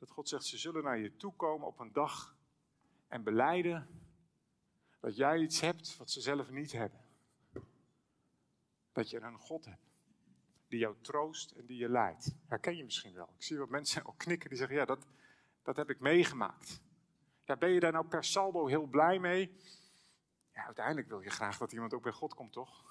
Dat 0.00 0.10
God 0.10 0.28
zegt, 0.28 0.44
ze 0.44 0.58
zullen 0.58 0.82
naar 0.82 0.98
je 0.98 1.16
toe 1.16 1.32
komen 1.36 1.66
op 1.66 1.78
een 1.78 1.92
dag 1.92 2.36
en 3.08 3.22
beleiden 3.22 3.88
dat 5.00 5.16
jij 5.16 5.38
iets 5.38 5.60
hebt 5.60 5.96
wat 5.96 6.10
ze 6.10 6.20
zelf 6.20 6.50
niet 6.50 6.72
hebben. 6.72 7.00
Dat 8.92 9.10
je 9.10 9.20
een 9.20 9.38
God 9.38 9.64
hebt 9.64 9.90
die 10.68 10.78
jou 10.78 10.96
troost 11.00 11.50
en 11.50 11.66
die 11.66 11.76
je 11.76 11.88
leidt. 11.88 12.34
Herken 12.46 12.76
je 12.76 12.84
misschien 12.84 13.14
wel. 13.14 13.28
Ik 13.36 13.42
zie 13.42 13.58
wat 13.58 13.68
mensen 13.68 14.06
ook 14.06 14.18
knikken 14.18 14.48
die 14.48 14.58
zeggen, 14.58 14.76
ja, 14.76 14.84
dat, 14.84 15.06
dat 15.62 15.76
heb 15.76 15.90
ik 15.90 16.00
meegemaakt. 16.00 16.80
Ja, 17.44 17.56
ben 17.56 17.70
je 17.70 17.80
daar 17.80 17.92
nou 17.92 18.06
per 18.06 18.24
saldo 18.24 18.66
heel 18.66 18.86
blij 18.86 19.18
mee? 19.18 19.56
Ja, 20.52 20.64
uiteindelijk 20.64 21.08
wil 21.08 21.20
je 21.20 21.30
graag 21.30 21.58
dat 21.58 21.72
iemand 21.72 21.94
ook 21.94 22.02
bij 22.02 22.12
God 22.12 22.34
komt, 22.34 22.52
toch? 22.52 22.84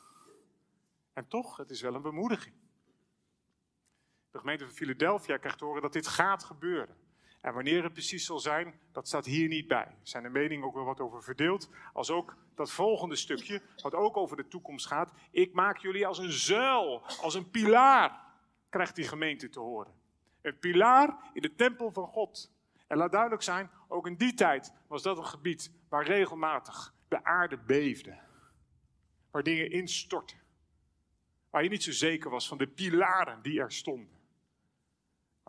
En 1.14 1.28
toch, 1.28 1.58
het 1.58 1.70
is 1.70 1.82
wel 1.82 1.96
een 1.96 2.02
bemoediging. 2.02 2.56
De 4.32 4.40
gemeente 4.40 4.66
van 4.66 4.74
Philadelphia 4.74 5.38
krijgt 5.38 5.58
te 5.58 5.66
horen 5.66 5.82
dat 5.82 5.94
dit 5.94 6.08
gaat 6.08 6.44
gebeuren. 6.44 6.96
En 7.42 7.54
wanneer 7.54 7.84
het 7.84 7.94
precies 7.94 8.26
zal 8.26 8.40
zijn, 8.40 8.80
dat 8.92 9.08
staat 9.08 9.26
hier 9.26 9.48
niet 9.48 9.68
bij. 9.68 9.86
Er 9.86 9.98
zijn 10.02 10.24
de 10.24 10.30
meningen 10.30 10.66
ook 10.66 10.74
wel 10.74 10.84
wat 10.84 11.00
over 11.00 11.24
verdeeld. 11.24 11.70
Als 11.94 12.12
ook 12.12 12.38
dat 12.56 12.72
volgende 12.72 13.16
stukje, 13.16 13.62
wat 13.82 13.94
ook 13.94 14.18
over 14.18 14.38
de 14.38 14.48
toekomst 14.48 14.88
gaat. 14.88 15.12
Ik 15.32 15.54
maak 15.54 15.78
jullie 15.78 16.08
als 16.08 16.18
een 16.18 16.32
zuil, 16.32 17.06
als 17.22 17.34
een 17.34 17.50
pilaar, 17.50 18.22
krijgt 18.70 18.96
die 18.96 19.08
gemeente 19.08 19.50
te 19.50 19.60
horen. 19.60 19.94
Een 20.42 20.60
pilaar 20.60 21.30
in 21.34 21.42
de 21.42 21.56
tempel 21.56 21.92
van 21.92 22.08
God. 22.08 22.52
En 22.88 22.98
laat 22.98 23.12
duidelijk 23.12 23.42
zijn, 23.42 23.70
ook 23.88 24.08
in 24.08 24.16
die 24.16 24.34
tijd 24.34 24.74
was 24.88 25.04
dat 25.04 25.18
een 25.18 25.26
gebied 25.26 25.72
waar 25.90 26.06
regelmatig 26.06 26.94
de 27.08 27.24
aarde 27.24 27.58
beefde. 27.58 28.20
Waar 29.32 29.44
dingen 29.44 29.72
instortten. 29.72 30.38
Waar 31.50 31.64
je 31.64 31.70
niet 31.70 31.84
zo 31.84 31.92
zeker 31.92 32.30
was 32.30 32.48
van 32.48 32.58
de 32.58 32.68
pilaren 32.68 33.42
die 33.42 33.60
er 33.60 33.72
stonden. 33.72 34.19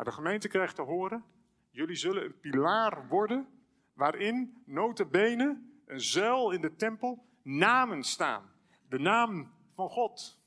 Maar 0.01 0.09
de 0.09 0.15
gemeente 0.15 0.49
krijgt 0.49 0.75
te 0.75 0.83
horen, 0.83 1.25
jullie 1.71 1.97
zullen 1.97 2.25
een 2.25 2.41
pilaar 2.41 3.09
worden 3.09 3.49
waarin 3.93 4.63
notabene 4.67 5.63
een 5.87 6.01
zuil 6.01 6.51
in 6.51 6.61
de 6.61 6.77
tempel 6.77 7.27
namen 7.43 8.03
staan. 8.03 8.53
De 8.89 8.99
naam 8.99 9.53
van 9.75 9.89
God. 9.89 10.39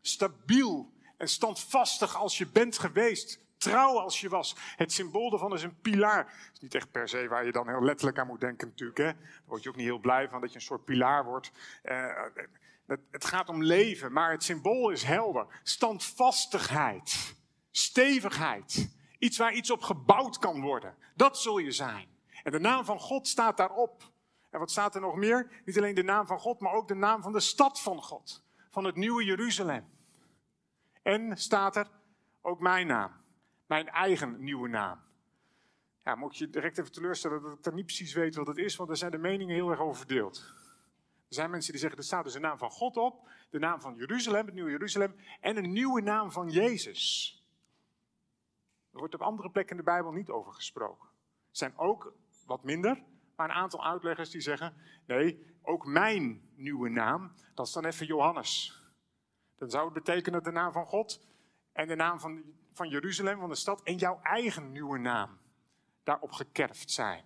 Stabiel 0.00 0.92
en 1.16 1.28
standvastig 1.28 2.16
als 2.16 2.38
je 2.38 2.46
bent 2.46 2.78
geweest 2.78 3.40
trouw 3.56 3.98
als 3.98 4.20
je 4.20 4.28
was. 4.28 4.56
Het 4.76 4.92
symbool 4.92 5.30
daarvan 5.30 5.52
is 5.52 5.62
een 5.62 5.80
pilaar. 5.80 6.50
Is 6.52 6.60
niet 6.60 6.74
echt 6.74 6.90
per 6.90 7.08
se 7.08 7.28
waar 7.28 7.44
je 7.44 7.52
dan 7.52 7.68
heel 7.68 7.84
letterlijk 7.84 8.18
aan 8.18 8.26
moet 8.26 8.40
denken 8.40 8.68
natuurlijk. 8.68 8.98
Hè? 8.98 9.04
Daar 9.04 9.42
word 9.46 9.62
je 9.62 9.68
ook 9.68 9.76
niet 9.76 9.86
heel 9.86 9.98
blij 9.98 10.28
van 10.28 10.40
dat 10.40 10.50
je 10.50 10.56
een 10.56 10.62
soort 10.62 10.84
pilaar 10.84 11.24
wordt. 11.24 11.52
Uh, 11.84 12.22
het 13.10 13.24
gaat 13.24 13.48
om 13.48 13.62
leven, 13.62 14.12
maar 14.12 14.30
het 14.30 14.42
symbool 14.42 14.90
is 14.90 15.02
helder. 15.02 15.46
Standvastigheid, 15.62 17.34
stevigheid. 17.72 18.96
Iets 19.18 19.38
waar 19.38 19.52
iets 19.52 19.70
op 19.70 19.82
gebouwd 19.82 20.38
kan 20.38 20.60
worden. 20.60 20.96
Dat 21.14 21.38
zul 21.38 21.58
je 21.58 21.72
zijn. 21.72 22.08
En 22.42 22.52
de 22.52 22.60
naam 22.60 22.84
van 22.84 22.98
God 22.98 23.28
staat 23.28 23.56
daarop. 23.56 24.12
En 24.50 24.58
wat 24.58 24.70
staat 24.70 24.94
er 24.94 25.00
nog 25.00 25.16
meer? 25.16 25.62
Niet 25.64 25.78
alleen 25.78 25.94
de 25.94 26.02
naam 26.02 26.26
van 26.26 26.38
God, 26.38 26.60
maar 26.60 26.72
ook 26.72 26.88
de 26.88 26.94
naam 26.94 27.22
van 27.22 27.32
de 27.32 27.40
stad 27.40 27.80
van 27.80 28.02
God. 28.02 28.44
Van 28.70 28.84
het 28.84 28.96
nieuwe 28.96 29.24
Jeruzalem. 29.24 29.84
En 31.02 31.36
staat 31.36 31.76
er 31.76 31.90
ook 32.40 32.60
mijn 32.60 32.86
naam 32.86 33.22
mijn 33.72 33.88
eigen 33.88 34.44
nieuwe 34.44 34.68
naam. 34.68 35.00
Ja, 36.04 36.14
moet 36.14 36.36
je 36.36 36.50
direct 36.50 36.78
even 36.78 36.92
teleurstellen 36.92 37.42
dat 37.42 37.52
ik 37.52 37.62
dan 37.62 37.74
niet 37.74 37.84
precies 37.84 38.12
weet 38.12 38.34
wat 38.34 38.46
het 38.46 38.56
is, 38.56 38.76
want 38.76 38.90
er 38.90 38.96
zijn 38.96 39.10
de 39.10 39.18
meningen 39.18 39.54
heel 39.54 39.70
erg 39.70 39.80
over 39.80 39.96
verdeeld. 39.96 40.36
Er 41.28 41.34
zijn 41.34 41.50
mensen 41.50 41.72
die 41.72 41.80
zeggen, 41.80 41.98
er 41.98 42.04
staat 42.04 42.24
dus 42.24 42.32
de 42.32 42.38
naam 42.38 42.58
van 42.58 42.70
God 42.70 42.96
op, 42.96 43.28
de 43.50 43.58
naam 43.58 43.80
van 43.80 43.94
Jeruzalem, 43.96 44.46
het 44.46 44.54
nieuwe 44.54 44.70
Jeruzalem, 44.70 45.14
en 45.40 45.56
een 45.56 45.72
nieuwe 45.72 46.00
naam 46.00 46.32
van 46.32 46.50
Jezus. 46.50 47.36
Er 48.92 48.98
wordt 48.98 49.14
op 49.14 49.22
andere 49.22 49.50
plekken 49.50 49.76
in 49.76 49.84
de 49.84 49.90
Bijbel 49.90 50.12
niet 50.12 50.30
over 50.30 50.52
gesproken. 50.52 51.08
Er 51.50 51.56
zijn 51.56 51.78
ook 51.78 52.12
wat 52.46 52.64
minder, 52.64 53.02
maar 53.36 53.48
een 53.48 53.54
aantal 53.54 53.84
uitleggers 53.84 54.30
die 54.30 54.40
zeggen, 54.40 54.74
nee, 55.06 55.56
ook 55.62 55.86
mijn 55.86 56.50
nieuwe 56.54 56.88
naam, 56.88 57.32
dat 57.54 57.66
is 57.66 57.72
dan 57.72 57.84
even 57.84 58.06
Johannes. 58.06 58.80
Dan 59.56 59.70
zou 59.70 59.84
het 59.84 59.94
betekenen 59.94 60.42
de 60.42 60.50
naam 60.50 60.72
van 60.72 60.86
God 60.86 61.26
en 61.72 61.88
de 61.88 61.94
naam 61.94 62.20
van 62.20 62.44
van 62.72 62.88
Jeruzalem, 62.88 63.38
van 63.38 63.48
de 63.48 63.54
stad, 63.54 63.82
en 63.82 63.96
jouw 63.96 64.20
eigen 64.22 64.72
nieuwe 64.72 64.98
naam 64.98 65.38
daarop 66.02 66.32
gekerfd 66.32 66.90
zijn. 66.90 67.24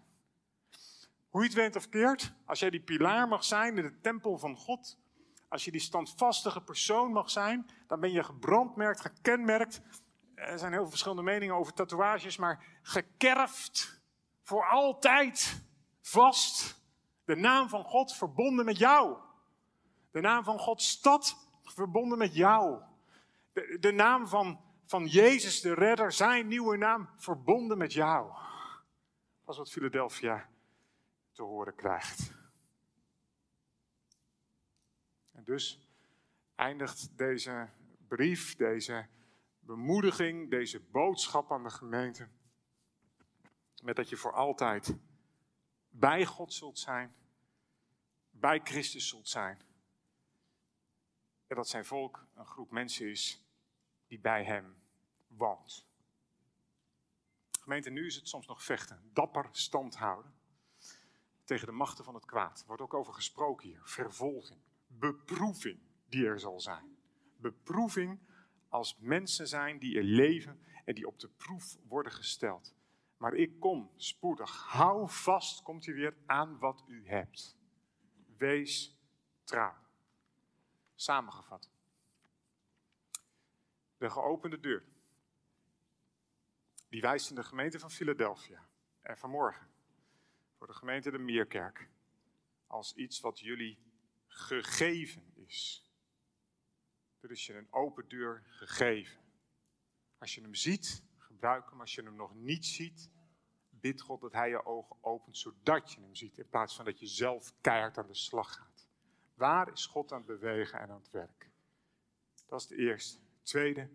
Hoe 1.29 1.40
je 1.40 1.48
het 1.48 1.57
went 1.57 1.76
of 1.76 1.88
keert, 1.88 2.33
als 2.44 2.59
jij 2.59 2.70
die 2.70 2.81
pilaar 2.81 3.29
mag 3.29 3.44
zijn 3.44 3.76
in 3.76 3.83
de 3.83 4.00
tempel 4.00 4.38
van 4.38 4.57
God, 4.57 4.98
als 5.48 5.64
je 5.64 5.70
die 5.70 5.81
standvastige 5.81 6.61
persoon 6.61 7.12
mag 7.12 7.31
zijn, 7.31 7.70
dan 7.87 8.00
ben 8.00 8.12
je 8.12 8.22
gebrandmerkt, 8.22 9.00
gekenmerkt. 9.00 9.81
Er 10.37 10.59
zijn 10.59 10.72
heel 10.72 10.81
veel 10.81 10.90
verschillende 10.90 11.22
meningen 11.22 11.55
over 11.55 11.72
tatoeages, 11.72 12.37
maar 12.37 12.64
gekerfd 12.83 14.01
voor 14.42 14.66
altijd 14.66 15.62
vast. 16.01 16.81
De 17.25 17.37
naam 17.37 17.68
van 17.68 17.85
God 17.85 18.16
verbonden 18.16 18.64
met 18.64 18.79
jou. 18.79 19.18
De 20.11 20.20
naam 20.20 20.44
van 20.44 20.59
Gods 20.59 20.88
stad 20.88 21.49
verbonden 21.62 22.18
met 22.18 22.35
jou. 22.35 22.83
De, 23.53 23.77
de 23.81 23.92
naam 23.92 24.27
van, 24.27 24.61
van 24.87 25.07
Jezus, 25.07 25.61
de 25.61 25.75
redder, 25.75 26.12
zijn 26.12 26.46
nieuwe 26.46 26.77
naam, 26.77 27.09
verbonden 27.16 27.79
met 27.79 27.92
jou. 27.92 28.33
Dat 29.44 29.55
is 29.55 29.57
wat 29.57 29.70
Philadelphia 29.70 30.49
te 31.33 31.42
horen 31.42 31.75
krijgt. 31.75 32.33
En 35.33 35.44
dus 35.44 35.88
eindigt 36.55 37.18
deze 37.18 37.68
brief, 38.09 38.57
deze 38.57 39.07
bemoediging, 39.66 40.50
deze 40.50 40.81
boodschap 40.81 41.52
aan 41.52 41.62
de 41.62 41.70
gemeente, 41.70 42.29
met 43.83 43.96
dat 43.96 44.09
je 44.09 44.16
voor 44.16 44.33
altijd 44.33 44.96
bij 45.88 46.24
God 46.24 46.52
zult 46.52 46.79
zijn, 46.79 47.14
bij 48.31 48.61
Christus 48.64 49.09
zult 49.09 49.29
zijn. 49.29 49.62
En 51.46 51.57
dat 51.57 51.68
zijn 51.68 51.85
volk 51.85 52.26
een 52.35 52.46
groep 52.46 52.70
mensen 52.70 53.11
is 53.11 53.44
die 54.07 54.20
bij 54.20 54.44
Hem 54.44 54.83
woont. 55.26 55.87
Gemeente, 57.61 57.90
nu 57.90 58.07
is 58.07 58.16
het 58.16 58.29
soms 58.29 58.46
nog 58.46 58.62
vechten, 58.62 59.11
dapper 59.12 59.48
stand 59.52 59.96
houden 59.96 60.35
tegen 61.44 61.66
de 61.66 61.72
machten 61.72 62.05
van 62.05 62.14
het 62.14 62.24
kwaad. 62.24 62.61
Er 62.61 62.66
wordt 62.66 62.83
ook 62.83 62.94
over 62.94 63.14
gesproken 63.14 63.68
hier, 63.68 63.81
vervolging 63.85 64.61
beproeving 64.87 65.81
die 66.09 66.26
er 66.26 66.40
zal 66.40 66.61
zijn. 66.61 66.96
Beproeving 67.37 68.20
als 68.76 68.96
mensen 68.98 69.48
zijn 69.48 69.78
die 69.78 69.96
er 69.96 70.02
leven 70.02 70.60
en 70.84 70.94
die 70.94 71.06
op 71.06 71.18
de 71.18 71.28
proef 71.28 71.78
worden 71.88 72.12
gesteld. 72.12 72.74
Maar 73.16 73.34
ik 73.34 73.60
kom 73.60 73.90
spoedig. 73.96 74.62
Hou 74.66 75.10
vast, 75.10 75.62
komt 75.62 75.86
hij 75.86 75.94
weer, 75.94 76.16
aan 76.26 76.58
wat 76.58 76.84
u 76.86 77.08
hebt. 77.08 77.56
Wees 78.36 78.96
trouw. 79.44 79.74
Samengevat. 80.94 81.70
De 83.98 84.10
geopende 84.10 84.60
deur. 84.60 84.84
Die 86.88 87.00
wijst 87.00 87.30
in 87.30 87.36
de 87.36 87.44
gemeente 87.44 87.78
van 87.78 87.90
Philadelphia. 87.90 88.68
En 89.00 89.18
vanmorgen 89.18 89.68
voor 90.56 90.66
de 90.66 90.74
gemeente 90.74 91.10
de 91.10 91.18
Meerkerk. 91.18 91.90
Als 92.66 92.94
iets 92.94 93.20
wat 93.20 93.38
jullie 93.38 93.78
gegeven 94.26 95.32
is. 95.34 95.86
Er 97.26 97.32
is 97.32 97.46
je 97.46 97.54
een 97.54 97.72
open 97.72 98.08
deur 98.08 98.42
gegeven. 98.46 99.20
Als 100.18 100.34
je 100.34 100.40
hem 100.40 100.54
ziet, 100.54 101.02
gebruik 101.16 101.70
hem. 101.70 101.80
Als 101.80 101.94
je 101.94 102.02
hem 102.02 102.16
nog 102.16 102.34
niet 102.34 102.66
ziet, 102.66 103.10
bid 103.70 104.00
God 104.00 104.20
dat 104.20 104.32
hij 104.32 104.48
je 104.48 104.66
ogen 104.66 104.96
opent, 105.00 105.38
zodat 105.38 105.92
je 105.92 106.00
hem 106.00 106.14
ziet. 106.14 106.38
In 106.38 106.48
plaats 106.48 106.76
van 106.76 106.84
dat 106.84 106.98
je 107.00 107.06
zelf 107.06 107.52
keihard 107.60 107.98
aan 107.98 108.06
de 108.06 108.14
slag 108.14 108.54
gaat. 108.54 108.86
Waar 109.34 109.72
is 109.72 109.86
God 109.86 110.12
aan 110.12 110.18
het 110.18 110.26
bewegen 110.26 110.80
en 110.80 110.90
aan 110.90 110.98
het 110.98 111.10
werk? 111.10 111.50
Dat 112.46 112.60
is 112.60 112.66
de 112.66 112.76
eerste. 112.76 113.18
Tweede, 113.42 113.90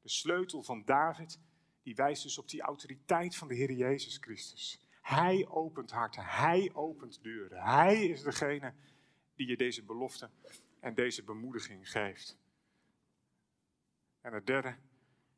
de 0.00 0.08
sleutel 0.08 0.62
van 0.62 0.84
David, 0.84 1.40
die 1.82 1.94
wijst 1.94 2.22
dus 2.22 2.38
op 2.38 2.48
die 2.48 2.62
autoriteit 2.62 3.36
van 3.36 3.48
de 3.48 3.54
Heer 3.54 3.72
Jezus 3.72 4.16
Christus. 4.16 4.80
Hij 5.00 5.46
opent 5.48 5.90
harten, 5.90 6.24
hij 6.24 6.70
opent 6.74 7.22
deuren. 7.22 7.62
Hij 7.62 8.04
is 8.04 8.22
degene 8.22 8.74
die 9.34 9.46
je 9.46 9.56
deze 9.56 9.84
belofte 9.84 10.30
en 10.80 10.94
deze 10.94 11.24
bemoediging 11.24 11.90
geeft. 11.90 12.40
En 14.22 14.32
het 14.32 14.46
derde, 14.46 14.76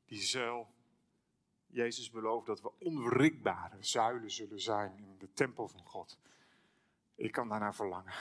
die 0.05 0.21
zuil. 0.21 0.73
Jezus 1.67 2.11
belooft 2.11 2.47
dat 2.47 2.61
we 2.61 2.79
onwrikbare 2.79 3.83
zuilen 3.83 4.31
zullen 4.31 4.61
zijn 4.61 4.97
in 4.97 5.19
de 5.19 5.33
tempel 5.33 5.69
van 5.69 5.85
God. 5.85 6.19
Ik 7.15 7.33
kan 7.33 7.49
daarnaar 7.49 7.75
verlangen. 7.75 8.15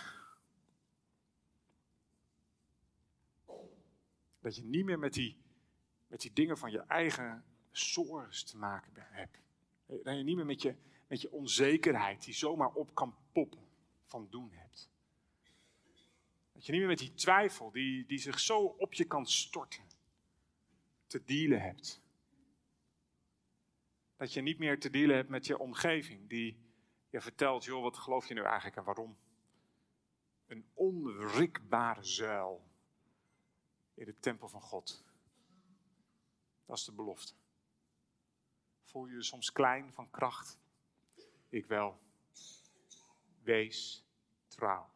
Dat 4.40 4.56
je 4.56 4.64
niet 4.64 4.86
meer 4.86 5.00
met 5.00 5.14
die, 5.14 5.38
met 6.08 6.22
die 6.22 6.34
dingen 6.34 6.58
van 6.58 6.72
je 6.72 6.80
eigen 6.80 7.44
zorgen 7.72 8.46
te 8.46 8.58
maken 8.58 8.92
hebt. 8.96 9.38
Dat 9.86 10.18
je 10.18 10.24
niet 10.24 10.36
meer 10.36 10.46
met 10.46 10.62
je, 10.62 10.76
met 11.08 11.22
je 11.22 11.32
onzekerheid 11.32 12.24
die 12.24 12.34
zomaar 12.34 12.72
op 12.74 12.96
kan 12.96 13.16
poppen 13.32 13.68
van 14.06 14.28
doen 14.30 14.52
hebt. 14.52 14.90
Dat 16.52 16.66
je 16.66 16.72
niet 16.72 16.82
meer 16.82 16.90
met 16.90 17.00
die 17.00 17.14
twijfel 17.14 17.72
die, 17.72 18.06
die 18.06 18.18
zich 18.18 18.40
zo 18.40 18.60
op 18.60 18.94
je 18.94 19.06
kan 19.06 19.26
storten, 19.26 19.84
te 21.14 21.24
dealen 21.24 21.62
hebt. 21.62 22.02
Dat 24.16 24.34
je 24.34 24.42
niet 24.42 24.58
meer 24.58 24.80
te 24.80 24.90
dealen 24.90 25.16
hebt 25.16 25.30
met 25.30 25.46
je 25.46 25.58
omgeving 25.58 26.30
die 26.30 26.58
je 27.10 27.22
vertelt, 27.22 27.64
joh, 27.64 27.82
wat 27.82 27.98
geloof 27.98 28.28
je 28.28 28.34
nu 28.34 28.42
eigenlijk 28.42 28.76
en 28.76 28.84
waarom? 28.84 29.18
Een 30.48 30.66
onwrikbare 30.74 32.04
zuil 32.04 32.68
in 33.94 34.06
de 34.06 34.20
tempel 34.20 34.50
van 34.50 34.62
God. 34.62 35.04
Dat 36.66 36.78
is 36.78 36.84
de 36.84 36.92
belofte. 36.92 37.34
Voel 38.84 39.06
je 39.06 39.16
je 39.16 39.24
soms 39.24 39.52
klein 39.52 39.94
van 39.94 40.10
kracht? 40.10 40.60
Ik 41.50 41.66
wel. 41.66 42.02
Wees 43.42 44.06
trouw 44.48 44.92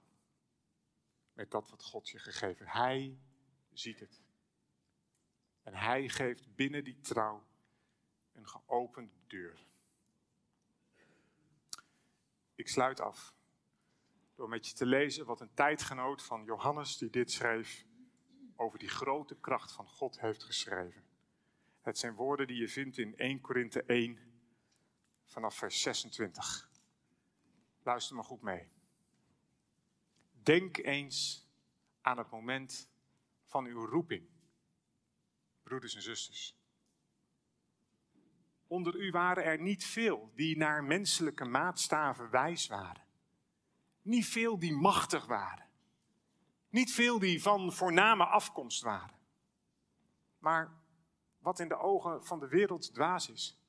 met 1.34 1.51
dat 1.51 1.69
wat 1.69 1.84
God 1.84 2.10
je 2.10 2.19
gegeven. 2.19 2.67
Hij 2.67 3.17
ziet 3.73 3.99
het. 3.99 4.26
En 5.67 5.73
hij 5.73 6.10
geeft 6.10 6.56
binnen 6.56 6.84
die 6.84 6.99
trouw 6.99 7.45
een 8.32 8.47
geopende 8.47 9.13
deur. 9.27 9.65
Ik 12.56 12.67
sluit 12.67 12.99
af 12.99 13.36
door 14.36 14.49
met 14.49 14.67
je 14.67 14.73
te 14.75 14.86
lezen 14.86 15.25
wat 15.25 15.41
een 15.41 15.53
tijdgenoot 15.53 16.23
van 16.23 16.43
Johannes, 16.43 16.97
die 16.97 17.10
dit 17.10 17.32
schreef, 17.32 17.86
over 18.56 18.80
die 18.80 18.89
grote 18.89 19.36
kracht 19.36 19.71
van 19.71 19.88
God 19.88 20.19
heeft 20.19 20.43
geschreven. 20.43 21.03
Het 21.82 21.97
zijn 21.97 22.15
woorden 22.15 22.47
die 22.47 22.58
je 22.58 22.69
vindt 22.69 22.97
in 22.97 23.17
1 23.17 23.41
Korinthe 23.41 23.84
1 23.84 24.19
vanaf 25.25 25.56
vers 25.56 25.82
26. 25.82 26.69
Luister 27.84 28.15
maar 28.15 28.25
goed 28.25 28.41
mee. 28.41 28.69
Denk 30.43 30.77
eens 30.77 31.47
aan 32.01 32.17
het 32.17 32.30
moment 32.30 32.89
van 33.43 33.65
uw 33.65 33.86
roeping, 33.86 34.37
broeders 35.67 35.95
en 35.95 36.01
zusters. 36.01 36.56
Onder 38.67 38.95
u 38.95 39.12
waren 39.12 39.43
er 39.43 39.62
niet 39.62 39.86
veel 39.86 40.32
die 40.36 40.58
naar 40.58 40.84
menselijke 40.84 41.45
maatstaven 41.45 42.30
wijs 42.30 42.67
waren. 42.67 43.06
Niet 44.01 44.25
veel 44.25 44.60
die 44.60 44.73
machtig 44.73 45.25
waren. 45.25 45.65
Niet 46.69 46.93
veel 46.93 47.19
die 47.19 47.41
van 47.41 47.73
voorname 47.73 48.25
afkomst 48.25 48.82
waren. 48.82 49.15
Maar 50.39 50.73
wat 51.39 51.60
in 51.60 51.67
de 51.67 51.77
ogen 51.77 52.25
van 52.25 52.39
de 52.39 52.47
wereld 52.47 52.93
dwaas 52.93 53.30
is, 53.30 53.62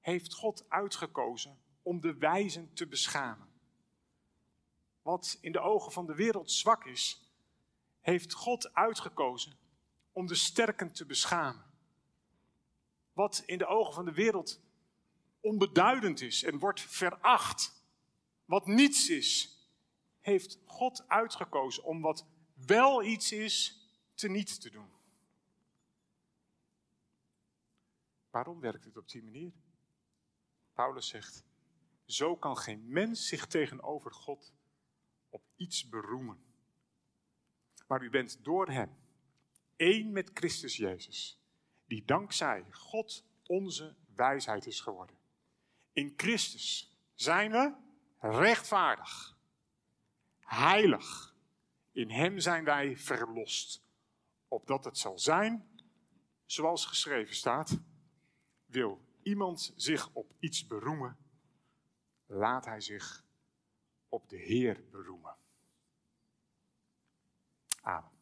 heeft 0.00 0.34
God 0.34 0.64
uitgekozen 0.68 1.58
om 1.82 2.00
de 2.00 2.14
wijzen 2.14 2.74
te 2.74 2.86
beschamen 2.86 3.50
wat 5.02 5.38
in 5.40 5.52
de 5.52 5.60
ogen 5.60 5.92
van 5.92 6.06
de 6.06 6.14
wereld 6.14 6.50
zwak 6.50 6.84
is, 6.84 7.30
heeft 8.00 8.32
God 8.32 8.74
uitgekozen 8.74 9.58
om 10.12 10.26
de 10.26 10.34
sterken 10.34 10.92
te 10.92 11.06
beschamen. 11.06 11.64
Wat 13.12 13.42
in 13.46 13.58
de 13.58 13.66
ogen 13.66 13.94
van 13.94 14.04
de 14.04 14.12
wereld 14.12 14.60
onbeduidend 15.40 16.20
is 16.20 16.42
en 16.42 16.58
wordt 16.58 16.80
veracht, 16.80 17.84
wat 18.44 18.66
niets 18.66 19.08
is, 19.08 19.58
heeft 20.20 20.58
God 20.64 21.08
uitgekozen 21.08 21.84
om 21.84 22.00
wat 22.00 22.26
wel 22.54 23.02
iets 23.02 23.32
is, 23.32 23.88
te 24.14 24.28
niet 24.28 24.60
te 24.60 24.70
doen. 24.70 24.90
Waarom 28.30 28.60
werkt 28.60 28.84
het 28.84 28.96
op 28.96 29.08
die 29.08 29.22
manier? 29.22 29.52
Paulus 30.72 31.08
zegt, 31.08 31.44
zo 32.04 32.36
kan 32.36 32.56
geen 32.56 32.88
mens 32.88 33.26
zich 33.26 33.46
tegenover 33.46 34.12
God 34.14 34.52
op 35.28 35.42
iets 35.56 35.88
beroemen. 35.88 36.44
Maar 37.86 38.02
u 38.02 38.10
bent 38.10 38.44
door 38.44 38.70
Hem 38.70 38.96
één 39.80 40.12
met 40.12 40.30
Christus 40.34 40.76
Jezus, 40.76 41.40
die 41.84 42.04
dankzij 42.04 42.64
God 42.70 43.24
onze 43.46 43.96
wijsheid 44.14 44.66
is 44.66 44.80
geworden. 44.80 45.16
In 45.92 46.12
Christus 46.16 46.96
zijn 47.14 47.50
we 47.50 47.74
rechtvaardig, 48.18 49.36
heilig. 50.38 51.34
In 51.92 52.10
Hem 52.10 52.38
zijn 52.38 52.64
wij 52.64 52.96
verlost, 52.96 53.84
opdat 54.48 54.84
het 54.84 54.98
zal 54.98 55.18
zijn 55.18 55.82
zoals 56.46 56.86
geschreven 56.86 57.34
staat. 57.34 57.78
Wil 58.66 59.00
iemand 59.22 59.72
zich 59.76 60.10
op 60.12 60.32
iets 60.38 60.66
beroemen, 60.66 61.16
laat 62.26 62.64
hij 62.64 62.80
zich 62.80 63.24
op 64.08 64.28
de 64.28 64.38
Heer 64.38 64.84
beroemen. 64.90 65.36
Amen. 67.80 68.19